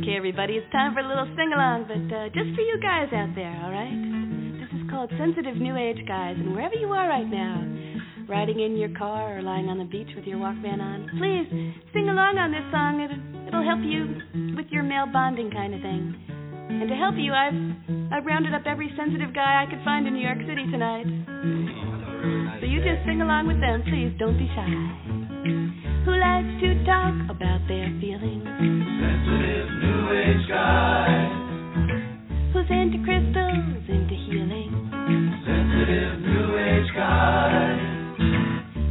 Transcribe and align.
Okay, 0.00 0.16
everybody, 0.16 0.56
it's 0.56 0.72
time 0.72 0.94
for 0.94 1.00
a 1.00 1.06
little 1.06 1.28
sing 1.36 1.52
along, 1.52 1.84
but 1.84 2.00
uh, 2.08 2.32
just 2.32 2.56
for 2.56 2.64
you 2.64 2.80
guys 2.80 3.12
out 3.12 3.36
there, 3.36 3.52
all 3.60 3.68
right? 3.68 3.92
This 4.56 4.72
is 4.72 4.88
called 4.88 5.12
Sensitive 5.20 5.60
New 5.60 5.76
Age 5.76 6.00
Guys, 6.08 6.40
and 6.40 6.56
wherever 6.56 6.72
you 6.72 6.88
are 6.88 7.04
right 7.04 7.28
now, 7.28 7.60
riding 8.24 8.64
in 8.64 8.80
your 8.80 8.88
car 8.96 9.36
or 9.36 9.42
lying 9.42 9.68
on 9.68 9.76
the 9.76 9.84
beach 9.84 10.08
with 10.16 10.24
your 10.24 10.40
Walkman 10.40 10.80
on, 10.80 11.04
please 11.20 11.44
sing 11.92 12.08
along 12.08 12.40
on 12.40 12.48
this 12.48 12.64
song. 12.72 13.04
It, 13.04 13.12
it'll 13.44 13.60
help 13.60 13.84
you 13.84 14.56
with 14.56 14.72
your 14.72 14.88
male 14.88 15.04
bonding 15.04 15.52
kind 15.52 15.76
of 15.76 15.84
thing. 15.84 16.16
And 16.80 16.88
to 16.88 16.96
help 16.96 17.20
you, 17.20 17.36
I've 17.36 17.60
I've 18.08 18.24
rounded 18.24 18.56
up 18.56 18.64
every 18.64 18.88
sensitive 18.96 19.36
guy 19.36 19.60
I 19.60 19.68
could 19.68 19.84
find 19.84 20.08
in 20.08 20.16
New 20.16 20.24
York 20.24 20.40
City 20.48 20.64
tonight. 20.72 21.04
So 22.56 22.64
you 22.64 22.80
just 22.80 23.04
sing 23.04 23.20
along 23.20 23.52
with 23.52 23.60
them, 23.60 23.84
please. 23.84 24.16
Don't 24.16 24.40
be 24.40 24.48
shy. 24.56 25.20
Who 26.08 26.16
likes 26.16 26.48
to 26.64 26.84
talk 26.88 27.12
about 27.28 27.60
their 27.68 27.92
feelings? 28.00 28.48
Sensitive 28.48 29.68
New 29.68 29.99
Guy. 30.30 31.26
Who's 32.52 32.70
into 32.70 33.02
crystals, 33.02 33.82
into 33.88 34.14
healing? 34.14 34.70
Sensitive 35.42 36.20
New 36.20 36.56
Age 36.56 36.90
guy. 36.94 37.74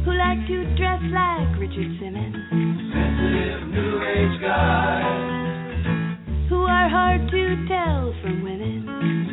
Who 0.04 0.12
like 0.12 0.46
to 0.48 0.64
dress 0.76 1.00
like 1.08 1.58
Richard 1.58 1.96
Simmons? 1.98 2.36
Sensitive 2.92 3.68
New 3.72 4.02
Age 4.04 4.40
guy. 4.42 5.00
Who 6.50 6.60
are 6.60 6.88
hard 6.90 7.30
to 7.30 7.66
tell 7.68 8.12
from 8.20 8.42
women? 8.42 8.84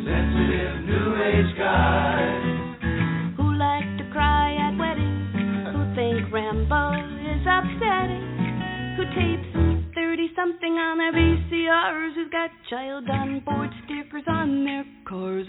Sensitive 0.08 0.86
New 0.88 1.16
Age 1.22 1.58
guy. 1.58 2.17
Got 12.38 12.52
child 12.70 13.10
on 13.10 13.42
board 13.44 13.70
stickers 13.84 14.22
on 14.28 14.64
their 14.64 14.86
cars? 15.10 15.48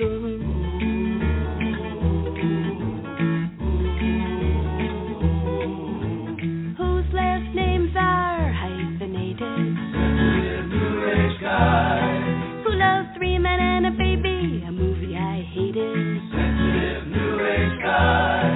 Whose 6.78 7.08
last 7.12 7.54
names 7.54 7.90
are 7.94 8.52
hyphenated? 8.54 9.76
Who 12.64 12.72
loves 12.72 13.08
three 13.18 13.38
men 13.38 13.60
and 13.60 13.86
a 13.88 13.91
baby? 13.91 14.64
A 14.66 14.72
movie 14.72 15.14
I 15.14 15.44
hated. 15.52 16.22
Sensitive 16.32 17.06
New 17.08 17.36
Age 17.44 17.82
guy. 17.84 18.48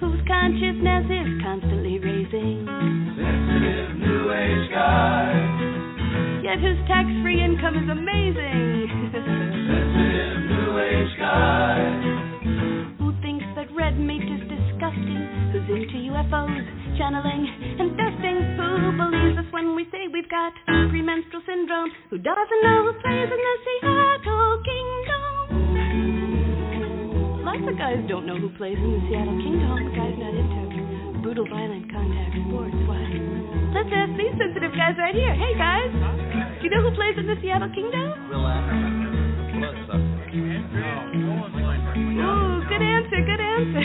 Whose 0.00 0.20
consciousness 0.26 1.06
is 1.06 1.40
constantly 1.40 2.00
raising? 2.00 2.66
Sensitive 3.14 3.94
New 4.00 4.32
Age 4.32 4.70
guy. 4.72 5.52
Yet 6.42 6.58
whose 6.58 6.76
tax 6.88 7.06
free 7.22 7.38
income 7.38 7.78
is 7.78 7.88
amazing. 7.88 8.90
Sensitive 9.14 10.42
New 10.50 10.74
Age 10.82 11.14
guy. 11.18 11.78
Who 12.98 13.14
thinks 13.22 13.46
that 13.54 13.70
red 13.70 13.94
meat 13.94 14.26
is 14.26 14.42
disgusting? 14.50 15.22
Who's 15.54 15.68
into 15.70 16.10
UFOs, 16.10 16.66
channeling, 16.98 17.46
and 17.78 17.94
testing? 17.94 18.36
Who 18.58 18.90
believes 18.98 19.38
us 19.38 19.46
when 19.54 19.78
we 19.78 19.86
say 19.94 20.10
we've 20.10 20.28
got 20.28 20.52
premenstrual 20.66 21.42
syndrome? 21.46 21.94
Who 22.10 22.18
doesn't 22.18 22.60
know 22.66 22.90
who 22.90 22.92
plays 22.98 23.30
in 23.30 23.38
the 23.38 23.54
Seattle 23.62 24.58
Kingdome? 24.66 25.50
Lots 27.46 27.64
of 27.70 27.78
guys 27.78 28.02
don't 28.10 28.26
know 28.26 28.36
who 28.36 28.50
plays 28.58 28.76
in 28.76 28.90
the 28.98 29.02
Seattle 29.06 29.38
Kingdome. 29.38 29.86
The 29.86 29.94
guy's 29.94 30.18
not 30.18 30.34
into 30.34 31.22
brutal, 31.22 31.46
violent 31.46 31.86
contact 31.86 32.34
sports. 32.50 32.74
Why? 32.90 32.98
Let's 33.78 33.94
ask 33.94 34.10
these 34.18 34.34
sensitive 34.36 34.74
guys 34.74 34.98
right 34.98 35.14
here. 35.14 35.34
Hey, 35.38 35.54
guys. 35.54 36.41
You 36.62 36.70
know 36.70 36.80
who 36.80 36.94
plays 36.94 37.18
in 37.18 37.26
the 37.26 37.34
Seattle 37.42 37.68
Kingdome? 37.74 38.30
Ooh, 42.22 42.62
good 42.68 42.82
answer, 42.82 43.20
good 43.26 43.40
answer. 43.40 43.82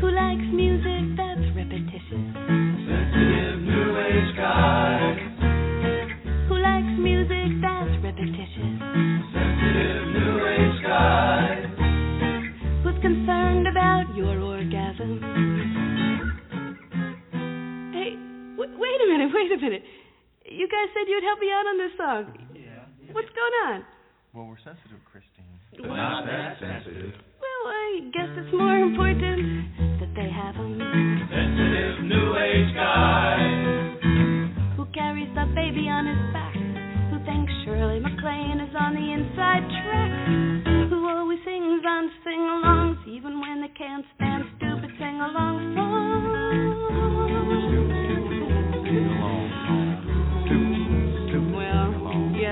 Who 0.00 0.10
likes 0.10 0.42
music 0.52 1.16
wait 19.40 19.52
a 19.52 19.56
minute, 19.56 19.56
wait 19.56 19.56
a 19.56 19.64
minute. 19.64 19.84
You 20.44 20.68
guys 20.68 20.88
said 20.92 21.08
you'd 21.08 21.24
help 21.24 21.38
me 21.40 21.48
out 21.52 21.66
on 21.68 21.76
this 21.78 21.92
song. 21.96 22.22
Yeah. 22.52 23.12
What's 23.12 23.30
going 23.32 23.56
on? 23.68 23.84
Well, 24.32 24.46
we're 24.46 24.60
sensitive, 24.62 25.00
Christine. 25.08 25.58
But 25.74 25.96
not 25.96 26.26
that 26.26 26.60
sensitive. 26.60 27.12
Well, 27.40 27.62
I 27.66 28.04
guess 28.12 28.30
it's 28.36 28.52
more 28.52 28.78
important 28.78 30.00
that 30.00 30.12
they 30.14 30.28
have 30.30 30.56
'em. 30.56 30.78
Sensitive 30.78 32.04
New 32.04 32.36
Age 32.36 32.74
guy. 32.74 33.40
Who 34.76 34.84
carries 34.92 35.32
the 35.34 35.46
baby 35.54 35.88
on 35.88 36.06
his 36.06 36.32
back? 36.32 36.54
Who 37.10 37.18
thinks 37.24 37.52
Shirley 37.64 38.00
MacLaine 38.00 38.60
is 38.60 38.74
on 38.74 38.94
the 38.94 39.12
inside 39.12 39.64
track? 39.82 40.12
Who 40.90 41.08
always 41.08 41.42
sings 41.44 41.84
on 41.84 42.10
sing-alongs 42.24 43.06
even 43.06 43.40
when 43.40 43.60
they 43.60 43.72
can't 43.74 44.06
stand 44.14 44.46
stupid 44.56 44.90
sing-along 44.98 45.74
songs? 45.74 47.19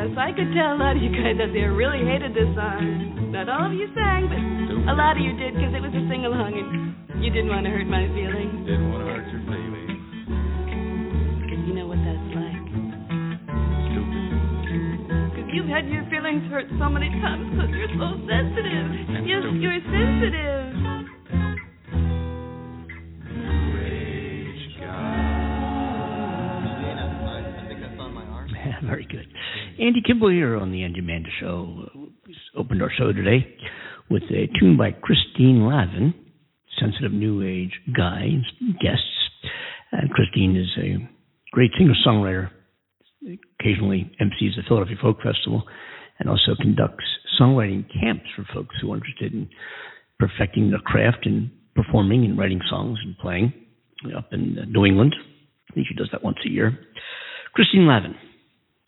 Yes, 0.09 0.19
I 0.19 0.33
could 0.33 0.53
tell 0.57 0.73
a 0.73 0.79
lot 0.79 0.97
of 0.97 1.03
you 1.03 1.11
guys 1.13 1.37
out 1.41 1.53
there 1.53 1.73
really 1.73 2.05
hated 2.05 2.33
this 2.33 2.49
song. 2.57 3.33
Not 3.33 3.49
all 3.49 3.67
of 3.69 3.73
you 3.73 3.89
sang, 3.95 4.29
but 4.29 4.41
a 4.89 4.95
lot 4.97 5.17
of 5.17 5.23
you 5.23 5.37
did 5.37 5.55
because 5.55 5.75
it 5.75 5.83
was 5.85 5.93
a 5.93 6.03
sing-along 6.09 6.53
and 6.57 7.23
you 7.23 7.31
didn't 7.31 7.51
want 7.51 7.65
to 7.67 7.71
hurt 7.71 7.87
my 7.87 8.09
feelings. 8.17 8.65
Didn't 8.65 8.89
want 8.89 9.05
to 9.05 9.11
hurt 9.13 9.29
your 9.29 9.43
feelings. 9.45 10.01
Because 11.45 11.63
you 11.69 11.75
know 11.77 11.87
what 11.87 12.01
that's 12.01 12.29
like. 12.33 12.65
Stupid. 13.93 14.29
Because 15.37 15.49
you've 15.53 15.69
had 15.69 15.85
your 15.93 16.05
feelings 16.09 16.45
hurt 16.49 16.69
so 16.81 16.89
many 16.89 17.13
times 17.21 17.53
because 17.53 17.73
you're 17.75 17.93
so 18.01 18.17
sensitive. 18.25 18.89
Yes, 19.29 19.45
you're 19.61 19.83
sensitive. 19.93 20.98
Very 28.89 29.05
good. 29.05 29.27
Andy 29.79 30.01
Kimbel 30.05 30.31
here 30.31 30.57
on 30.57 30.73
the 30.73 30.83
Andy 30.83 31.01
Amanda 31.01 31.29
Show. 31.39 31.91
We 31.95 32.35
opened 32.57 32.81
our 32.81 32.91
show 32.97 33.13
today 33.13 33.47
with 34.09 34.23
a 34.31 34.49
tune 34.59 34.79
by 34.79 34.93
Christine 34.93 35.67
Lavin, 35.67 36.15
sensitive 36.81 37.13
new 37.13 37.43
age 37.43 37.79
guy, 37.95 38.29
guests. 38.81 39.05
And 39.93 40.09
Christine 40.11 40.57
is 40.57 40.71
a 40.83 41.07
great 41.53 41.71
singer 41.77 41.93
songwriter, 42.07 42.49
occasionally 43.61 44.11
MCs 44.23 44.57
the 44.57 44.63
Philadelphia 44.67 44.97
Folk 45.03 45.19
Festival, 45.23 45.65
and 46.19 46.31
also 46.31 46.55
conducts 46.59 47.05
songwriting 47.39 47.85
camps 47.93 48.25
for 48.35 48.47
folks 48.55 48.75
who 48.81 48.91
are 48.93 48.97
interested 48.97 49.35
in 49.35 49.51
perfecting 50.19 50.71
their 50.71 50.81
craft 50.81 51.27
and 51.27 51.51
performing 51.75 52.25
and 52.25 52.39
writing 52.39 52.61
songs 52.71 52.99
and 53.05 53.19
playing 53.19 53.53
up 54.17 54.33
in 54.33 54.57
New 54.73 54.87
England. 54.87 55.15
I 55.71 55.75
think 55.75 55.87
she 55.89 55.95
does 55.95 56.09
that 56.13 56.25
once 56.25 56.39
a 56.47 56.49
year. 56.49 56.79
Christine 57.53 57.87
Lavin. 57.87 58.15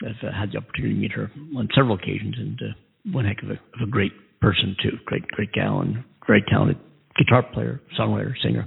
I've 0.02 0.28
uh, 0.28 0.32
had 0.32 0.52
the 0.52 0.58
opportunity 0.58 0.94
to 0.94 1.00
meet 1.00 1.12
her 1.12 1.30
on 1.56 1.68
several 1.74 1.96
occasions, 1.96 2.34
and 2.38 2.58
uh, 2.62 3.12
one 3.12 3.24
heck 3.24 3.42
of 3.42 3.50
a, 3.50 3.52
of 3.52 3.88
a 3.88 3.90
great 3.90 4.12
person 4.40 4.76
too. 4.82 4.96
Great, 5.04 5.26
great 5.28 5.52
gal, 5.52 5.80
and 5.80 6.04
very 6.26 6.44
talented 6.48 6.78
guitar 7.16 7.42
player, 7.42 7.80
songwriter, 7.98 8.32
singer. 8.42 8.66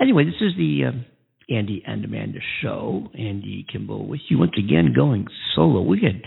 Anyway, 0.00 0.24
this 0.24 0.40
is 0.40 0.52
the 0.56 0.82
uh, 0.86 1.54
Andy 1.54 1.82
and 1.86 2.04
Amanda 2.04 2.38
show. 2.62 3.08
Andy 3.18 3.66
Kimbel 3.70 4.06
with 4.06 4.20
you 4.28 4.38
once 4.38 4.54
again, 4.58 4.92
going 4.94 5.26
solo. 5.54 5.82
We 5.82 6.00
had 6.02 6.22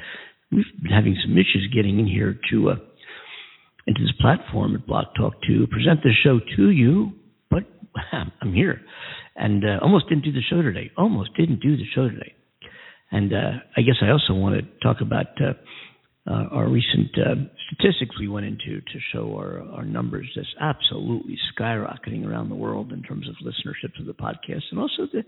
we've 0.51 0.65
been 0.81 0.91
having 0.91 1.17
some 1.23 1.33
issues 1.33 1.71
getting 1.73 1.99
in 1.99 2.07
here 2.07 2.37
to 2.51 2.71
uh, 2.71 2.75
into 3.85 4.01
this 4.01 4.13
platform 4.19 4.75
at 4.75 4.85
Blog 4.85 5.05
Talk 5.17 5.33
to 5.47 5.67
present 5.67 6.03
the 6.03 6.11
show 6.23 6.39
to 6.57 6.69
you, 6.69 7.11
but 7.49 7.63
I'm 8.41 8.53
here, 8.53 8.81
and 9.35 9.63
uh, 9.63 9.79
almost 9.81 10.09
didn't 10.09 10.25
do 10.25 10.31
the 10.31 10.41
show 10.49 10.61
today. 10.61 10.91
Almost 10.97 11.31
didn't 11.37 11.61
do 11.61 11.77
the 11.77 11.85
show 11.95 12.09
today. 12.09 12.33
And 13.11 13.33
uh, 13.33 13.51
I 13.75 13.81
guess 13.81 13.95
I 14.01 14.09
also 14.09 14.33
want 14.33 14.55
to 14.55 14.79
talk 14.79 14.97
about 15.01 15.27
uh, 15.41 15.53
uh, 16.29 16.47
our 16.51 16.69
recent 16.69 17.11
uh, 17.17 17.35
statistics 17.67 18.19
we 18.19 18.27
went 18.27 18.45
into 18.45 18.81
to 18.81 18.99
show 19.13 19.35
our, 19.37 19.61
our 19.73 19.85
numbers 19.85 20.29
just 20.33 20.49
absolutely 20.59 21.37
skyrocketing 21.57 22.27
around 22.27 22.49
the 22.49 22.55
world 22.55 22.91
in 22.91 23.01
terms 23.01 23.27
of 23.29 23.35
listenership 23.45 23.93
to 23.95 24.03
the 24.03 24.13
podcast 24.13 24.63
and 24.71 24.79
also 24.79 25.07
the 25.11 25.23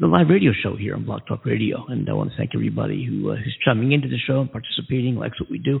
the 0.00 0.06
live 0.06 0.28
radio 0.30 0.52
show 0.62 0.74
here 0.74 0.94
on 0.94 1.04
Blog 1.04 1.20
Talk 1.28 1.44
Radio. 1.44 1.84
And 1.86 2.08
I 2.08 2.14
want 2.14 2.30
to 2.30 2.36
thank 2.36 2.52
everybody 2.54 3.04
who 3.04 3.30
uh, 3.30 3.36
who's 3.36 3.56
chiming 3.64 3.92
into 3.92 4.08
the 4.08 4.16
show 4.26 4.40
and 4.40 4.50
participating, 4.50 5.16
likes 5.16 5.38
what 5.38 5.50
we 5.50 5.58
do, 5.58 5.80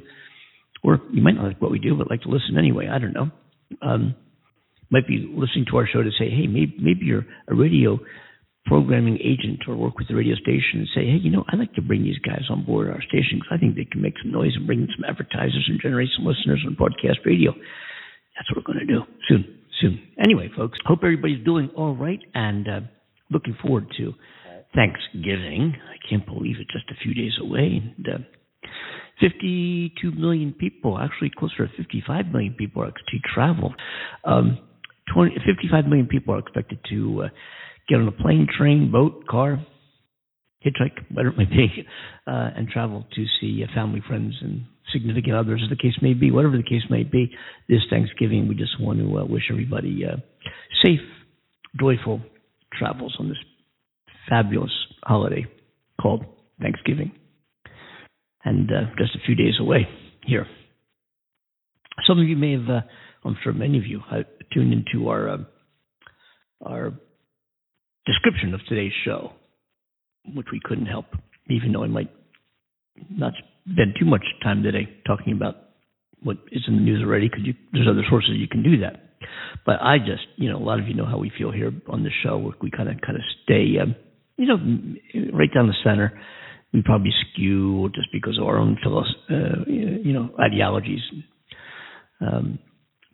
or 0.82 1.00
you 1.12 1.22
might 1.22 1.34
not 1.34 1.46
like 1.46 1.62
what 1.62 1.70
we 1.70 1.78
do, 1.78 1.96
but 1.96 2.10
like 2.10 2.20
to 2.22 2.28
listen 2.28 2.58
anyway. 2.58 2.88
I 2.88 2.98
don't 2.98 3.14
know. 3.14 3.30
Um, 3.80 4.14
might 4.90 5.06
be 5.06 5.32
listening 5.34 5.64
to 5.70 5.78
our 5.78 5.88
show 5.90 6.02
to 6.02 6.10
say, 6.18 6.28
hey, 6.28 6.46
maybe 6.46 6.76
maybe 6.78 7.06
you're 7.06 7.24
a 7.48 7.54
radio 7.54 7.98
programming 8.66 9.18
agent 9.18 9.60
or 9.66 9.76
work 9.76 9.98
with 9.98 10.08
the 10.08 10.14
radio 10.14 10.34
station 10.36 10.80
and 10.80 10.88
say, 10.94 11.04
hey, 11.04 11.18
you 11.20 11.30
know, 11.30 11.44
I'd 11.48 11.58
like 11.58 11.74
to 11.74 11.82
bring 11.82 12.02
these 12.04 12.18
guys 12.18 12.44
on 12.48 12.64
board 12.64 12.88
our 12.88 13.02
station 13.02 13.40
because 13.40 13.52
I 13.52 13.58
think 13.58 13.74
they 13.74 13.84
can 13.84 14.00
make 14.00 14.14
some 14.22 14.32
noise 14.32 14.52
and 14.54 14.66
bring 14.66 14.82
in 14.82 14.88
some 14.94 15.04
advertisers 15.08 15.66
and 15.68 15.80
generate 15.80 16.10
some 16.16 16.26
listeners 16.26 16.62
on 16.66 16.74
broadcast 16.74 17.20
radio. 17.26 17.52
That's 17.52 18.48
what 18.50 18.62
we're 18.62 18.72
going 18.72 18.86
to 18.86 18.92
do 18.92 19.02
soon, 19.28 19.58
soon. 19.80 20.00
Anyway, 20.22 20.48
folks, 20.56 20.78
hope 20.86 21.00
everybody's 21.02 21.44
doing 21.44 21.70
all 21.76 21.94
right 21.94 22.20
and 22.34 22.68
uh, 22.68 22.80
looking 23.30 23.56
forward 23.60 23.86
to 23.98 24.14
Thanksgiving. 24.74 25.74
I 25.76 25.96
can't 26.08 26.24
believe 26.24 26.56
it's 26.60 26.72
just 26.72 26.90
a 26.90 27.02
few 27.02 27.14
days 27.14 27.34
away. 27.40 27.82
And, 27.96 28.08
uh, 28.08 28.18
52 29.20 30.10
million 30.12 30.52
people, 30.52 30.98
actually 30.98 31.30
closer 31.36 31.66
to 31.66 31.72
55 31.76 32.26
million 32.32 32.54
people, 32.54 32.82
are 32.82 32.88
expected 32.88 33.22
to 33.22 33.34
travel. 33.34 33.74
Um, 34.24 34.58
20, 35.14 35.36
55 35.46 35.86
million 35.86 36.06
people 36.06 36.34
are 36.34 36.38
expected 36.38 36.78
to 36.90 37.24
uh, 37.24 37.28
get 37.88 37.96
on 37.96 38.08
a 38.08 38.12
plane, 38.12 38.46
train, 38.56 38.90
boat, 38.90 39.26
car, 39.26 39.64
hitchhike, 40.64 40.98
whatever 41.10 41.34
it 41.34 41.38
may 41.38 41.56
be, 41.56 41.86
uh, 42.26 42.50
and 42.56 42.68
travel 42.68 43.04
to 43.14 43.24
see 43.40 43.64
uh, 43.64 43.74
family, 43.74 44.02
friends, 44.06 44.34
and 44.40 44.62
significant 44.92 45.34
others, 45.34 45.60
as 45.64 45.70
the 45.70 45.76
case 45.76 45.96
may 46.00 46.14
be. 46.14 46.30
Whatever 46.30 46.56
the 46.56 46.62
case 46.62 46.82
may 46.90 47.02
be, 47.02 47.30
this 47.68 47.80
Thanksgiving, 47.90 48.48
we 48.48 48.54
just 48.54 48.80
want 48.80 48.98
to 48.98 49.18
uh, 49.18 49.24
wish 49.24 49.44
everybody 49.50 50.02
uh, 50.04 50.16
safe, 50.82 51.00
joyful 51.78 52.20
travels 52.78 53.16
on 53.18 53.28
this 53.28 53.38
fabulous 54.28 54.72
holiday 55.04 55.44
called 56.00 56.24
Thanksgiving. 56.60 57.12
And 58.44 58.70
uh, 58.70 58.90
just 58.98 59.14
a 59.14 59.24
few 59.24 59.34
days 59.34 59.54
away 59.60 59.88
here. 60.24 60.46
Some 62.06 62.18
of 62.18 62.26
you 62.26 62.36
may 62.36 62.52
have, 62.52 62.68
uh, 62.68 62.80
I'm 63.24 63.36
sure 63.42 63.52
many 63.52 63.78
of 63.78 63.86
you, 63.86 64.00
tuned 64.52 64.72
into 64.72 65.08
our 65.08 65.46
our 66.64 66.92
description 68.06 68.54
of 68.54 68.60
today's 68.68 68.92
show, 69.04 69.32
which 70.34 70.46
we 70.52 70.60
couldn't 70.62 70.86
help, 70.86 71.06
even 71.48 71.72
though 71.72 71.84
I 71.84 71.88
might 71.88 72.10
not 73.10 73.32
spend 73.70 73.94
too 73.98 74.06
much 74.06 74.24
time 74.42 74.62
today 74.62 74.88
talking 75.06 75.32
about 75.32 75.56
what 76.22 76.36
is 76.52 76.62
in 76.68 76.76
the 76.76 76.82
news 76.82 77.02
already, 77.02 77.28
because 77.28 77.44
there's 77.72 77.88
other 77.88 78.04
sources 78.08 78.32
you 78.36 78.48
can 78.48 78.62
do 78.62 78.78
that. 78.80 79.00
But 79.64 79.80
I 79.80 79.98
just, 79.98 80.26
you 80.36 80.50
know, 80.50 80.58
a 80.58 80.64
lot 80.64 80.78
of 80.78 80.88
you 80.88 80.94
know 80.94 81.06
how 81.06 81.18
we 81.18 81.30
feel 81.36 81.52
here 81.52 81.72
on 81.88 82.02
the 82.02 82.10
show. 82.22 82.52
We 82.60 82.70
kind 82.70 82.88
of 82.88 83.00
kind 83.00 83.16
of 83.16 83.22
stay, 83.44 83.78
um, 83.80 83.94
you 84.36 84.46
know, 84.46 84.56
right 85.32 85.52
down 85.52 85.68
the 85.68 85.74
center. 85.84 86.20
We 86.72 86.82
probably 86.82 87.10
skew 87.30 87.90
just 87.94 88.08
because 88.12 88.38
of 88.38 88.46
our 88.46 88.58
own 88.58 88.78
philosophy, 88.82 89.20
uh, 89.30 89.64
you 89.68 90.12
know, 90.12 90.30
ideologies. 90.40 91.02
Um, 92.20 92.58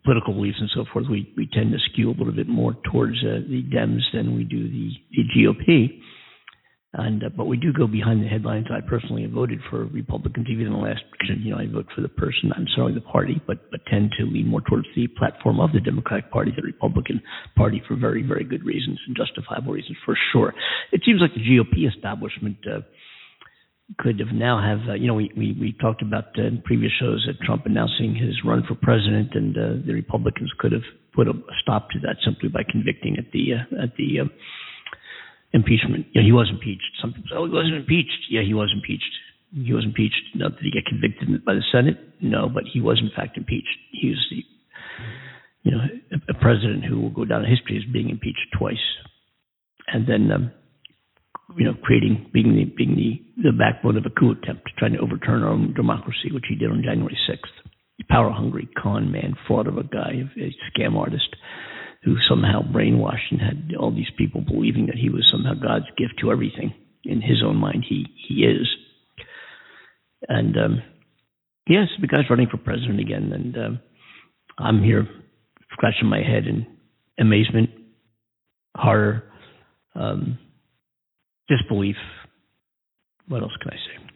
political 0.05 0.35
beliefs 0.35 0.59
and 0.61 0.71
so 0.75 0.85
forth, 0.93 1.07
we, 1.11 1.33
we 1.37 1.49
tend 1.53 1.73
to 1.73 1.79
skew 1.93 2.11
a 2.11 2.17
little 2.17 2.33
bit 2.33 2.49
more 2.49 2.77
towards 2.91 3.17
uh, 3.25 3.41
the 3.49 3.63
Dems 3.75 4.03
than 4.13 4.37
we 4.37 4.45
do 4.45 4.69
the, 4.69 4.91
the 5.13 5.25
GOP. 5.37 6.01
And 6.95 7.23
uh, 7.23 7.29
but 7.29 7.45
we 7.45 7.59
do 7.59 7.71
go 7.71 7.87
behind 7.87 8.23
the 8.23 8.29
headlines. 8.29 8.67
I 8.73 8.81
personally 8.81 9.23
have 9.23 9.33
voted 9.33 9.61
for 9.69 9.85
Republicans 9.85 10.47
even 10.51 10.69
in 10.69 10.73
the 10.73 10.79
last. 10.79 11.03
You 11.21 11.53
know, 11.53 11.59
I 11.59 11.67
vote 11.67 11.85
for 11.95 12.01
the 12.01 12.09
person, 12.09 12.49
not 12.49 12.61
necessarily 12.61 12.95
the 12.95 13.03
party, 13.03 13.43
but 13.47 13.71
but 13.71 13.81
tend 13.91 14.13
to 14.19 14.25
lean 14.25 14.47
more 14.47 14.63
towards 14.63 14.87
the 14.97 15.07
platform 15.07 15.61
of 15.61 15.73
the 15.73 15.81
Democratic 15.81 16.31
Party, 16.31 16.51
the 16.57 16.63
Republican 16.63 17.21
Party, 17.57 17.83
for 17.87 17.95
very 17.95 18.23
very 18.23 18.43
good 18.43 18.65
reasons 18.65 18.99
and 19.07 19.15
justifiable 19.15 19.75
reasons 19.75 19.99
for 20.07 20.17
sure. 20.33 20.55
It 20.91 21.03
seems 21.05 21.21
like 21.21 21.35
the 21.35 21.41
GOP 21.41 21.95
establishment. 21.95 22.57
Uh, 22.67 22.81
could 23.97 24.21
have 24.21 24.35
now 24.35 24.61
have 24.61 24.89
uh, 24.89 24.95
you 24.95 25.07
know 25.07 25.15
we, 25.15 25.33
we 25.37 25.57
we 25.59 25.73
talked 25.81 26.03
about 26.03 26.37
uh, 26.39 26.43
in 26.43 26.61
previous 26.63 26.93
shows 27.01 27.25
that 27.27 27.41
Trump 27.45 27.65
announcing 27.65 28.15
his 28.15 28.37
run 28.45 28.63
for 28.69 28.75
president 28.75 29.31
and 29.33 29.57
uh, 29.57 29.87
the 29.87 29.95
Republicans 29.95 30.53
could 30.59 30.73
have 30.73 30.85
put 31.15 31.27
a 31.27 31.33
stop 31.63 31.89
to 31.91 31.99
that 32.01 32.17
simply 32.25 32.49
by 32.51 32.61
convicting 32.69 33.17
at 33.17 33.33
the 33.33 33.55
uh, 33.55 33.83
at 33.83 33.97
the 33.97 34.21
uh, 34.21 34.25
impeachment. 35.53 36.07
Know, 36.15 36.23
he 36.23 36.33
was 36.33 36.51
impeached. 36.51 37.01
Some 37.01 37.13
people 37.13 37.31
say, 37.31 37.37
oh, 37.37 37.47
he 37.47 37.53
wasn't 37.53 37.77
impeached. 37.77 38.29
Yeah, 38.29 38.43
he 38.43 38.53
was 38.53 38.71
impeached. 38.75 39.11
He 39.55 39.73
was 39.73 39.85
impeached. 39.85 40.21
Now, 40.35 40.49
did 40.51 40.61
he 40.61 40.71
get 40.71 40.85
convicted 40.85 41.43
by 41.45 41.55
the 41.55 41.65
Senate? 41.73 41.97
No, 42.21 42.51
but 42.53 42.65
he 42.71 42.83
was 42.83 43.01
in 43.01 43.11
fact 43.17 43.39
impeached. 43.39 43.79
He 43.93 44.11
was 44.11 44.27
the 44.31 44.45
you 45.63 45.71
know 45.73 45.81
a, 46.13 46.33
a 46.33 46.35
president 46.35 46.85
who 46.85 47.01
will 47.01 47.11
go 47.11 47.25
down 47.25 47.45
in 47.45 47.51
history 47.51 47.79
as 47.79 47.91
being 47.91 48.11
impeached 48.11 48.53
twice, 48.59 48.85
and 49.89 50.07
then. 50.07 50.31
Um, 50.31 50.53
you 51.57 51.65
know, 51.65 51.75
creating, 51.83 52.31
being 52.33 52.55
the 52.55 52.65
being 52.65 52.95
the, 52.95 53.51
the 53.51 53.57
backbone 53.57 53.97
of 53.97 54.05
a 54.05 54.11
coup 54.11 54.33
attempt, 54.33 54.69
trying 54.79 54.93
to 54.93 55.01
overturn 55.01 55.43
our 55.43 55.51
own 55.51 55.73
democracy, 55.75 56.31
which 56.33 56.45
he 56.49 56.57
did 56.57 56.71
on 56.71 56.83
January 56.85 57.17
6th. 57.29 57.71
Power 58.09 58.31
hungry 58.31 58.69
con 58.81 59.11
man, 59.11 59.35
fraud 59.47 59.67
of 59.67 59.77
a 59.77 59.83
guy, 59.83 60.23
a 60.37 60.55
scam 60.71 60.97
artist 60.97 61.37
who 62.05 62.17
somehow 62.29 62.63
brainwashed 62.63 63.31
and 63.31 63.41
had 63.41 63.75
all 63.79 63.91
these 63.91 64.11
people 64.17 64.41
believing 64.41 64.87
that 64.87 64.97
he 64.97 65.11
was 65.11 65.29
somehow 65.31 65.55
God's 65.55 65.87
gift 65.97 66.15
to 66.21 66.31
everything. 66.31 66.73
In 67.05 67.21
his 67.21 67.43
own 67.45 67.57
mind, 67.57 67.85
he 67.89 68.07
he 68.29 68.45
is. 68.45 68.69
And 70.29 70.57
um, 70.57 70.83
yes, 71.69 71.89
the 72.01 72.07
guy's 72.07 72.31
running 72.31 72.49
for 72.49 72.57
president 72.57 73.01
again, 73.01 73.33
and 73.33 73.57
um, 73.57 73.81
I'm 74.59 74.83
here 74.83 75.09
scratching 75.73 76.09
my 76.09 76.23
head 76.23 76.47
in 76.47 76.67
amazement, 77.19 77.71
horror. 78.77 79.25
Um, 79.95 80.39
disbelief. 81.49 81.97
What 83.29 83.43
else 83.43 83.53
can 83.61 83.73
I 83.73 83.77
say? 83.77 84.09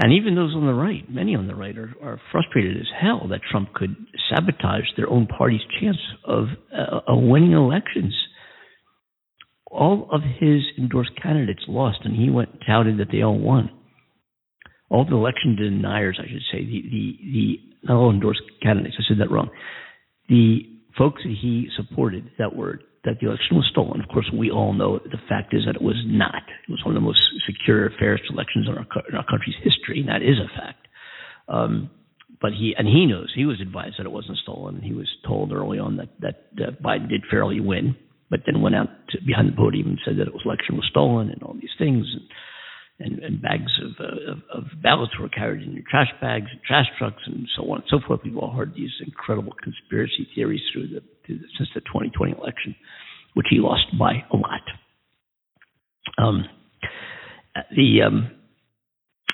And 0.00 0.12
even 0.12 0.36
those 0.36 0.54
on 0.54 0.66
the 0.66 0.74
right, 0.74 1.10
many 1.10 1.34
on 1.34 1.48
the 1.48 1.56
right, 1.56 1.76
are, 1.76 1.92
are 2.00 2.20
frustrated 2.30 2.76
as 2.76 2.86
hell 3.00 3.26
that 3.30 3.40
Trump 3.50 3.74
could 3.74 3.96
sabotage 4.30 4.84
their 4.96 5.10
own 5.10 5.26
party's 5.26 5.60
chance 5.80 5.98
of 6.24 6.46
uh, 6.72 7.00
winning 7.16 7.52
elections. 7.52 8.14
All 9.66 10.08
of 10.12 10.22
his 10.22 10.62
endorsed 10.78 11.10
candidates 11.20 11.64
lost, 11.66 11.98
and 12.04 12.14
he 12.14 12.30
went 12.30 12.60
touted 12.64 12.98
that 12.98 13.08
they 13.10 13.22
all 13.22 13.38
won. 13.38 13.70
All 14.88 15.04
the 15.04 15.16
election 15.16 15.56
deniers, 15.56 16.18
I 16.22 16.28
should 16.28 16.42
say, 16.50 16.64
the 16.64 16.82
the 16.90 17.18
the 17.32 17.56
not 17.82 17.96
all 17.96 18.10
endorsed 18.10 18.40
candidates. 18.62 18.96
I 18.98 19.02
said 19.06 19.20
that 19.20 19.30
wrong. 19.30 19.50
The 20.28 20.60
folks 20.96 21.22
that 21.24 21.36
he 21.42 21.68
supported 21.76 22.30
that 22.38 22.54
were 22.54 22.80
that 23.08 23.20
the 23.20 23.26
election 23.26 23.56
was 23.56 23.66
stolen. 23.72 24.00
Of 24.00 24.08
course, 24.08 24.28
we 24.36 24.50
all 24.50 24.74
know 24.74 24.98
the 24.98 25.22
fact 25.28 25.54
is 25.54 25.64
that 25.64 25.76
it 25.76 25.82
was 25.82 25.96
not. 26.04 26.44
It 26.68 26.70
was 26.70 26.84
one 26.84 26.94
of 26.94 27.00
the 27.00 27.06
most 27.06 27.20
secure, 27.48 27.88
fairest 27.98 28.24
elections 28.28 28.68
in 28.68 28.76
our, 28.76 28.86
in 29.08 29.16
our 29.16 29.24
country's 29.24 29.56
history, 29.64 30.00
and 30.00 30.08
that 30.08 30.20
is 30.20 30.36
a 30.36 30.48
fact. 30.52 30.84
Um, 31.48 31.88
but 32.40 32.52
he 32.52 32.74
and 32.76 32.86
he 32.86 33.06
knows 33.06 33.32
he 33.34 33.46
was 33.46 33.60
advised 33.60 33.96
that 33.98 34.06
it 34.06 34.12
wasn't 34.12 34.38
stolen. 34.38 34.82
He 34.82 34.92
was 34.92 35.08
told 35.26 35.52
early 35.52 35.78
on 35.78 35.96
that 35.96 36.12
that 36.20 36.36
uh, 36.60 36.70
Biden 36.84 37.08
did 37.08 37.24
fairly 37.30 37.60
win, 37.60 37.96
but 38.30 38.40
then 38.44 38.60
went 38.60 38.76
out 38.76 38.88
to, 39.10 39.18
behind 39.24 39.48
the 39.48 39.56
podium 39.56 39.88
and 39.88 39.98
said 40.04 40.18
that 40.18 40.28
it 40.28 40.34
was 40.34 40.44
election 40.44 40.76
was 40.76 40.86
stolen 40.90 41.30
and 41.30 41.42
all 41.42 41.54
these 41.54 41.74
things. 41.78 42.06
And, 42.12 42.28
and, 43.00 43.22
and 43.22 43.40
bags 43.40 43.70
of, 43.78 43.94
uh, 44.04 44.32
of, 44.32 44.38
of 44.52 44.64
ballots 44.82 45.12
were 45.20 45.28
carried 45.28 45.62
in 45.62 45.82
trash 45.88 46.10
bags 46.20 46.46
and 46.50 46.60
trash 46.66 46.86
trucks 46.98 47.22
and 47.26 47.46
so 47.56 47.62
on 47.70 47.78
and 47.78 47.88
so 47.88 48.00
forth. 48.04 48.20
We've 48.24 48.36
all 48.36 48.52
heard 48.52 48.74
these 48.74 48.90
incredible 49.06 49.54
conspiracy 49.62 50.26
theories 50.34 50.62
through 50.72 50.88
the 50.88 51.02
since 51.28 51.68
the 51.74 51.80
2020 51.80 52.32
election, 52.32 52.74
which 53.34 53.46
he 53.50 53.58
lost 53.58 53.86
by 53.98 54.24
a 54.32 54.36
lot. 54.36 54.62
Um, 56.18 56.44
the 57.76 58.02
um, 58.06 58.30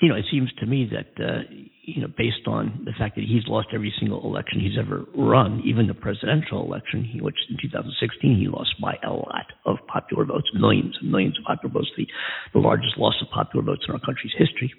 you 0.03 0.09
know, 0.09 0.17
it 0.17 0.25
seems 0.31 0.53
to 0.61 0.67
me 0.67 0.91
that 0.91 1.25
uh, 1.25 1.43
you 1.87 2.01
know, 2.01 2.09
based 2.17 2.47
on 2.47 2.83
the 2.85 2.93
fact 2.99 3.15
that 3.17 3.25
he's 3.25 3.47
lost 3.47 3.69
every 3.75 3.93
single 4.01 4.25
election 4.25 4.61
he's 4.61 4.79
ever 4.79 5.05
run, 5.15 5.63
even 5.65 5.87
the 5.87 5.95
presidential 5.95 6.65
election, 6.65 7.05
he, 7.05 7.21
which 7.21 7.37
in 7.51 7.57
2016 7.61 8.39
he 8.39 8.49
lost 8.49 8.75
by 8.81 8.97
a 9.07 9.13
lot 9.13 9.47
of 9.67 9.77
popular 9.87 10.25
votes, 10.25 10.49
millions 10.55 10.97
and 11.01 11.11
millions 11.11 11.39
of 11.39 11.45
popular 11.45 11.73
votes, 11.73 11.91
the, 11.97 12.07
the 12.53 12.59
largest 12.59 12.97
loss 12.97 13.15
of 13.21 13.29
popular 13.31 13.65
votes 13.65 13.85
in 13.87 13.95
our 13.95 14.01
country's 14.01 14.33
history. 14.37 14.73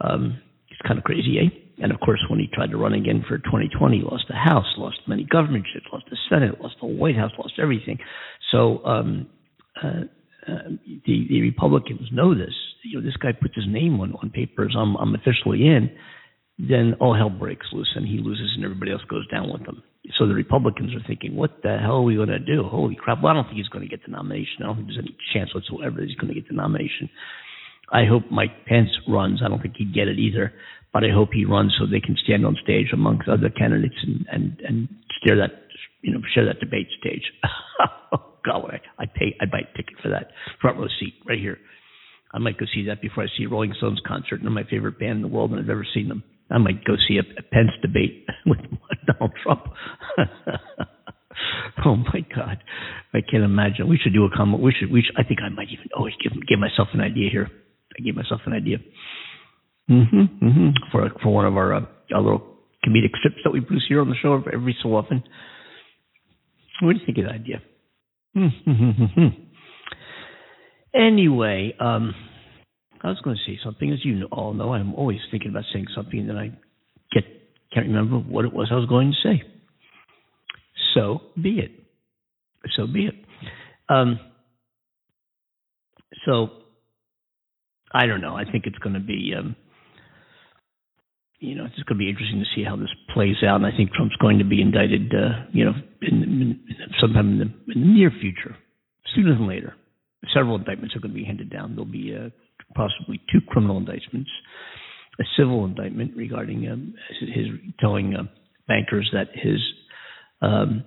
Um, 0.00 0.40
it's 0.70 0.80
kind 0.86 0.98
of 0.98 1.04
crazy, 1.04 1.38
eh? 1.38 1.63
And 1.82 1.92
of 1.92 2.00
course, 2.00 2.20
when 2.28 2.38
he 2.38 2.48
tried 2.52 2.70
to 2.70 2.76
run 2.76 2.94
again 2.94 3.24
for 3.28 3.38
2020, 3.38 3.98
he 3.98 4.02
lost 4.02 4.24
the 4.28 4.36
House, 4.36 4.66
lost 4.76 4.98
many 5.06 5.24
governorships, 5.24 5.86
lost 5.92 6.04
the 6.10 6.16
Senate, 6.28 6.60
lost 6.60 6.76
the 6.80 6.86
White 6.86 7.16
House, 7.16 7.32
lost 7.38 7.54
everything. 7.60 7.98
So 8.52 8.84
um, 8.84 9.26
uh, 9.82 10.04
uh, 10.46 10.68
the, 11.06 11.26
the 11.28 11.40
Republicans 11.40 12.08
know 12.12 12.34
this. 12.34 12.54
You 12.84 12.98
know, 12.98 13.04
this 13.04 13.16
guy 13.16 13.32
puts 13.32 13.56
his 13.56 13.64
name 13.66 14.00
on, 14.00 14.12
on 14.22 14.30
papers. 14.30 14.76
I'm, 14.78 14.94
I'm 14.96 15.14
officially 15.14 15.66
in. 15.66 15.90
Then 16.58 16.94
all 17.00 17.16
hell 17.16 17.30
breaks 17.30 17.66
loose, 17.72 17.90
and 17.96 18.06
he 18.06 18.18
loses, 18.18 18.52
and 18.54 18.64
everybody 18.64 18.92
else 18.92 19.02
goes 19.10 19.26
down 19.28 19.50
with 19.52 19.62
him. 19.62 19.82
So 20.18 20.28
the 20.28 20.34
Republicans 20.34 20.94
are 20.94 21.04
thinking, 21.06 21.34
"What 21.34 21.62
the 21.62 21.78
hell 21.78 21.96
are 21.96 22.02
we 22.02 22.14
going 22.14 22.28
to 22.28 22.38
do? 22.38 22.62
Holy 22.62 22.94
crap! 22.94 23.22
Well, 23.22 23.32
I 23.32 23.34
don't 23.34 23.44
think 23.44 23.56
he's 23.56 23.68
going 23.68 23.82
to 23.82 23.90
get 23.90 24.04
the 24.04 24.12
nomination. 24.12 24.62
I 24.62 24.66
don't 24.66 24.76
think 24.76 24.88
there's 24.88 25.00
any 25.00 25.16
chance 25.32 25.52
whatsoever 25.54 25.96
that 25.96 26.06
he's 26.06 26.16
going 26.16 26.32
to 26.32 26.38
get 26.38 26.46
the 26.46 26.54
nomination. 26.54 27.10
I 27.90 28.04
hope 28.04 28.24
Mike 28.30 28.66
Pence 28.66 28.90
runs. 29.08 29.40
I 29.44 29.48
don't 29.48 29.60
think 29.60 29.74
he'd 29.76 29.94
get 29.94 30.08
it 30.08 30.18
either, 30.18 30.52
but 30.94 31.04
I 31.04 31.12
hope 31.12 31.30
he 31.32 31.44
runs 31.44 31.74
so 31.78 31.84
they 31.84 32.00
can 32.00 32.16
stand 32.24 32.46
on 32.46 32.56
stage 32.62 32.86
amongst 32.94 33.28
other 33.28 33.50
candidates 33.50 33.96
and 34.02 34.24
and 34.32 34.60
and 34.66 34.88
steer 35.20 35.36
that 35.36 35.50
you 36.02 36.14
know 36.14 36.20
share 36.32 36.46
that 36.46 36.60
debate 36.60 36.86
stage. 37.00 37.24
God, 38.46 38.70
I, 38.70 39.02
I 39.02 39.06
pay, 39.06 39.34
I'd 39.40 39.50
buy 39.50 39.60
a 39.60 39.76
ticket 39.76 39.94
for 40.02 40.10
that 40.10 40.28
front 40.60 40.78
row 40.78 40.86
seat 41.00 41.14
right 41.26 41.38
here. 41.38 41.58
I 42.32 42.38
might 42.38 42.58
go 42.58 42.66
see 42.72 42.86
that 42.86 43.00
before 43.02 43.24
I 43.24 43.28
see 43.38 43.46
Rolling 43.46 43.72
Stones 43.78 44.00
concert. 44.06 44.40
They're 44.42 44.50
my 44.50 44.64
favorite 44.64 44.98
band 44.98 45.16
in 45.16 45.22
the 45.22 45.28
world, 45.28 45.50
and 45.52 45.60
I've 45.60 45.70
ever 45.70 45.86
seen 45.94 46.08
them. 46.08 46.22
I 46.50 46.58
might 46.58 46.84
go 46.84 46.94
see 47.08 47.16
a, 47.16 47.20
a 47.20 47.42
Pence 47.42 47.70
debate 47.82 48.26
with 48.46 48.58
Donald 49.06 49.32
Trump. 49.42 49.64
Oh 51.84 51.96
my 51.96 52.24
God, 52.34 52.58
I 53.12 53.20
can't 53.20 53.42
imagine. 53.42 53.88
We 53.88 53.98
should 53.98 54.12
do 54.12 54.24
a 54.24 54.30
comment. 54.36 54.62
We 54.62 54.72
should. 54.78 54.92
We 54.92 55.02
should. 55.02 55.16
I 55.18 55.24
think 55.26 55.40
I 55.42 55.48
might 55.48 55.68
even 55.72 55.86
Oh, 55.96 56.06
give 56.22 56.32
give 56.46 56.58
myself 56.60 56.88
an 56.92 57.00
idea 57.00 57.30
here. 57.30 57.50
I 57.98 58.02
gave 58.02 58.14
myself 58.14 58.42
an 58.46 58.52
idea. 58.52 58.78
Mm-hmm. 59.90 60.46
mm-hmm. 60.46 60.68
For 60.90 61.10
for 61.22 61.32
one 61.32 61.46
of 61.46 61.56
our, 61.56 61.74
uh, 61.74 61.80
our 62.14 62.22
little 62.22 62.56
comedic 62.86 63.16
strips 63.18 63.36
that 63.44 63.50
we 63.50 63.60
produce 63.60 63.84
here 63.88 64.00
on 64.00 64.08
the 64.08 64.16
show 64.20 64.42
every 64.52 64.76
so 64.82 64.90
often. 64.90 65.22
What 66.82 66.94
do 66.94 66.98
you 66.98 67.06
think 67.06 67.18
of 67.18 67.24
that 67.24 67.34
idea? 67.34 67.62
Mm-hmm. 68.36 69.26
anyway, 70.94 71.74
um, 71.78 72.14
I 73.02 73.08
was 73.08 73.20
going 73.22 73.36
to 73.36 73.50
say 73.50 73.58
something. 73.62 73.92
As 73.92 74.04
you 74.04 74.26
all 74.32 74.54
know, 74.54 74.72
I'm 74.74 74.94
always 74.94 75.20
thinking 75.30 75.50
about 75.50 75.64
saying 75.72 75.86
something, 75.94 76.26
then 76.26 76.36
I 76.36 76.48
get 77.12 77.24
can't 77.72 77.86
remember 77.86 78.16
what 78.16 78.44
it 78.44 78.52
was 78.52 78.68
I 78.70 78.76
was 78.76 78.88
going 78.88 79.12
to 79.12 79.28
say 79.28 79.42
so 80.94 81.20
be 81.40 81.58
it. 81.58 81.72
So 82.76 82.86
be 82.86 83.06
it. 83.06 83.14
Um, 83.88 84.18
so 86.24 86.48
I 87.92 88.06
don't 88.06 88.20
know. 88.20 88.34
I 88.34 88.44
think 88.50 88.64
it's 88.66 88.78
going 88.78 88.94
to 88.94 89.00
be, 89.00 89.34
um, 89.38 89.56
you 91.44 91.54
know, 91.54 91.66
it's 91.66 91.82
going 91.84 91.98
to 91.98 92.04
be 92.04 92.08
interesting 92.08 92.40
to 92.40 92.50
see 92.56 92.64
how 92.64 92.76
this 92.76 92.92
plays 93.12 93.36
out. 93.46 93.56
And 93.56 93.66
I 93.66 93.76
think 93.76 93.92
Trump's 93.92 94.16
going 94.16 94.38
to 94.38 94.44
be 94.44 94.62
indicted, 94.62 95.12
uh, 95.12 95.44
you 95.52 95.64
know, 95.64 95.72
in, 96.02 96.22
in, 96.22 96.60
sometime 97.00 97.32
in 97.32 97.38
the, 97.38 97.72
in 97.74 97.80
the 97.80 97.92
near 97.94 98.10
future, 98.10 98.56
sooner 99.14 99.34
than 99.34 99.46
later. 99.46 99.74
Several 100.32 100.56
indictments 100.56 100.96
are 100.96 101.00
going 101.00 101.12
to 101.12 101.18
be 101.18 101.24
handed 101.24 101.50
down. 101.50 101.70
There'll 101.76 101.84
be 101.84 102.16
uh, 102.16 102.30
possibly 102.74 103.20
two 103.30 103.40
criminal 103.46 103.76
indictments, 103.76 104.30
a 105.20 105.24
civil 105.36 105.66
indictment 105.66 106.16
regarding 106.16 106.66
um, 106.68 106.94
his 107.20 107.46
telling 107.78 108.14
uh, 108.14 108.22
bankers 108.66 109.10
that 109.12 109.28
his 109.34 109.60
um, 110.40 110.82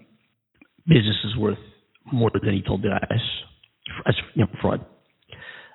business 0.88 1.18
is 1.24 1.38
worth 1.38 1.60
more 2.12 2.32
than 2.34 2.54
he 2.54 2.64
told 2.64 2.82
the 2.82 2.88
IRS. 2.88 3.22
That's 4.06 4.18
you 4.34 4.44
know, 4.44 4.50
fraud. 4.60 4.84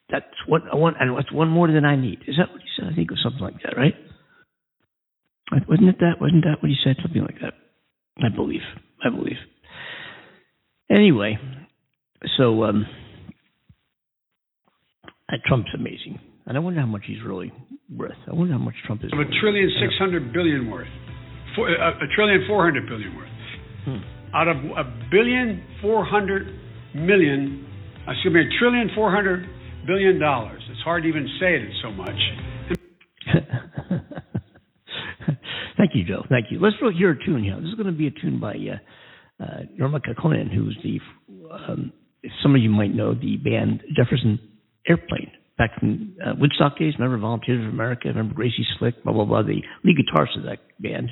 That's 0.08 0.24
what 0.46 0.62
I 0.72 0.76
want, 0.76 0.96
and 1.00 1.14
that's 1.16 1.32
one 1.32 1.48
more 1.48 1.66
than 1.70 1.84
I 1.84 1.96
need. 1.96 2.22
Is 2.26 2.36
that 2.38 2.50
what 2.52 2.62
he 2.62 2.68
said? 2.76 2.86
I 2.92 2.94
think 2.94 3.10
it 3.10 3.14
was 3.14 3.22
something 3.22 3.42
like 3.42 3.60
that, 3.64 3.76
right? 3.76 3.94
Wasn't 5.68 5.88
it 5.88 5.98
that? 6.00 6.20
Wasn't 6.20 6.44
that 6.44 6.62
what 6.62 6.70
he 6.70 6.76
said? 6.82 6.96
Something 7.02 7.22
like 7.22 7.40
that. 7.42 7.54
I 8.22 8.28
believe. 8.34 8.62
I 9.04 9.10
believe. 9.10 9.36
Anyway, 10.90 11.38
so 12.36 12.64
um, 12.64 12.86
uh, 15.28 15.36
Trump's 15.46 15.70
amazing, 15.74 16.18
and 16.46 16.56
I 16.56 16.60
wonder 16.60 16.80
how 16.80 16.86
much 16.86 17.02
he's 17.06 17.22
really 17.24 17.52
worth. 17.90 18.16
I 18.30 18.34
wonder 18.34 18.52
how 18.52 18.58
much 18.60 18.74
Trump 18.86 19.02
is. 19.04 19.12
Of 19.12 19.18
a 19.18 19.40
trillion 19.40 19.70
six 19.80 19.94
hundred 19.98 20.32
billion 20.32 20.70
worth 20.70 20.88
four, 21.56 21.68
a, 21.68 21.88
a 21.90 22.08
trillion 22.14 22.44
four 22.48 22.64
hundred 22.64 22.88
billion 22.88 23.16
worth. 23.16 23.28
Hmm. 23.84 23.98
Out 24.34 24.48
of 24.48 24.56
a 24.56 24.84
billion 25.10 25.64
four 25.80 26.04
hundred 26.04 26.46
million, 26.94 27.66
excuse 28.08 28.34
me, 28.34 28.40
a 28.40 28.58
trillion 28.58 28.90
four 28.94 29.10
hundred 29.10 29.46
billion 29.86 30.18
dollars. 30.18 30.62
It's 30.70 30.80
hard 30.80 31.02
to 31.04 31.08
even 31.08 31.26
say 31.40 31.56
it 31.56 31.70
so 31.82 31.90
much. 31.90 32.20
Thank 35.82 35.96
you, 35.96 36.04
Joe. 36.04 36.22
Thank 36.28 36.52
you. 36.52 36.60
Let's 36.60 36.76
hear 36.96 37.10
a 37.10 37.24
tune 37.24 37.42
here. 37.42 37.56
This 37.56 37.70
is 37.70 37.74
going 37.74 37.90
to 37.90 37.92
be 37.92 38.06
a 38.06 38.12
tune 38.12 38.38
by 38.38 38.54
uh, 38.54 39.42
uh, 39.42 39.62
Jorma 39.76 39.98
Kaukonen, 39.98 40.48
who's 40.54 40.78
the, 40.84 41.00
um, 41.50 41.92
some 42.40 42.54
of 42.54 42.62
you 42.62 42.70
might 42.70 42.94
know 42.94 43.14
the 43.14 43.36
band 43.38 43.82
Jefferson 43.96 44.38
Airplane 44.86 45.32
back 45.58 45.70
in 45.82 46.14
uh, 46.24 46.34
Woodstock 46.38 46.78
days. 46.78 46.94
Remember 47.00 47.18
Volunteers 47.18 47.66
of 47.66 47.72
America? 47.72 48.06
Remember 48.06 48.32
Gracie 48.32 48.64
Slick? 48.78 49.02
Blah 49.02 49.12
blah 49.12 49.24
blah. 49.24 49.42
The 49.42 49.58
lead 49.82 49.96
guitarist 49.98 50.38
of 50.38 50.44
that 50.44 50.60
band 50.78 51.10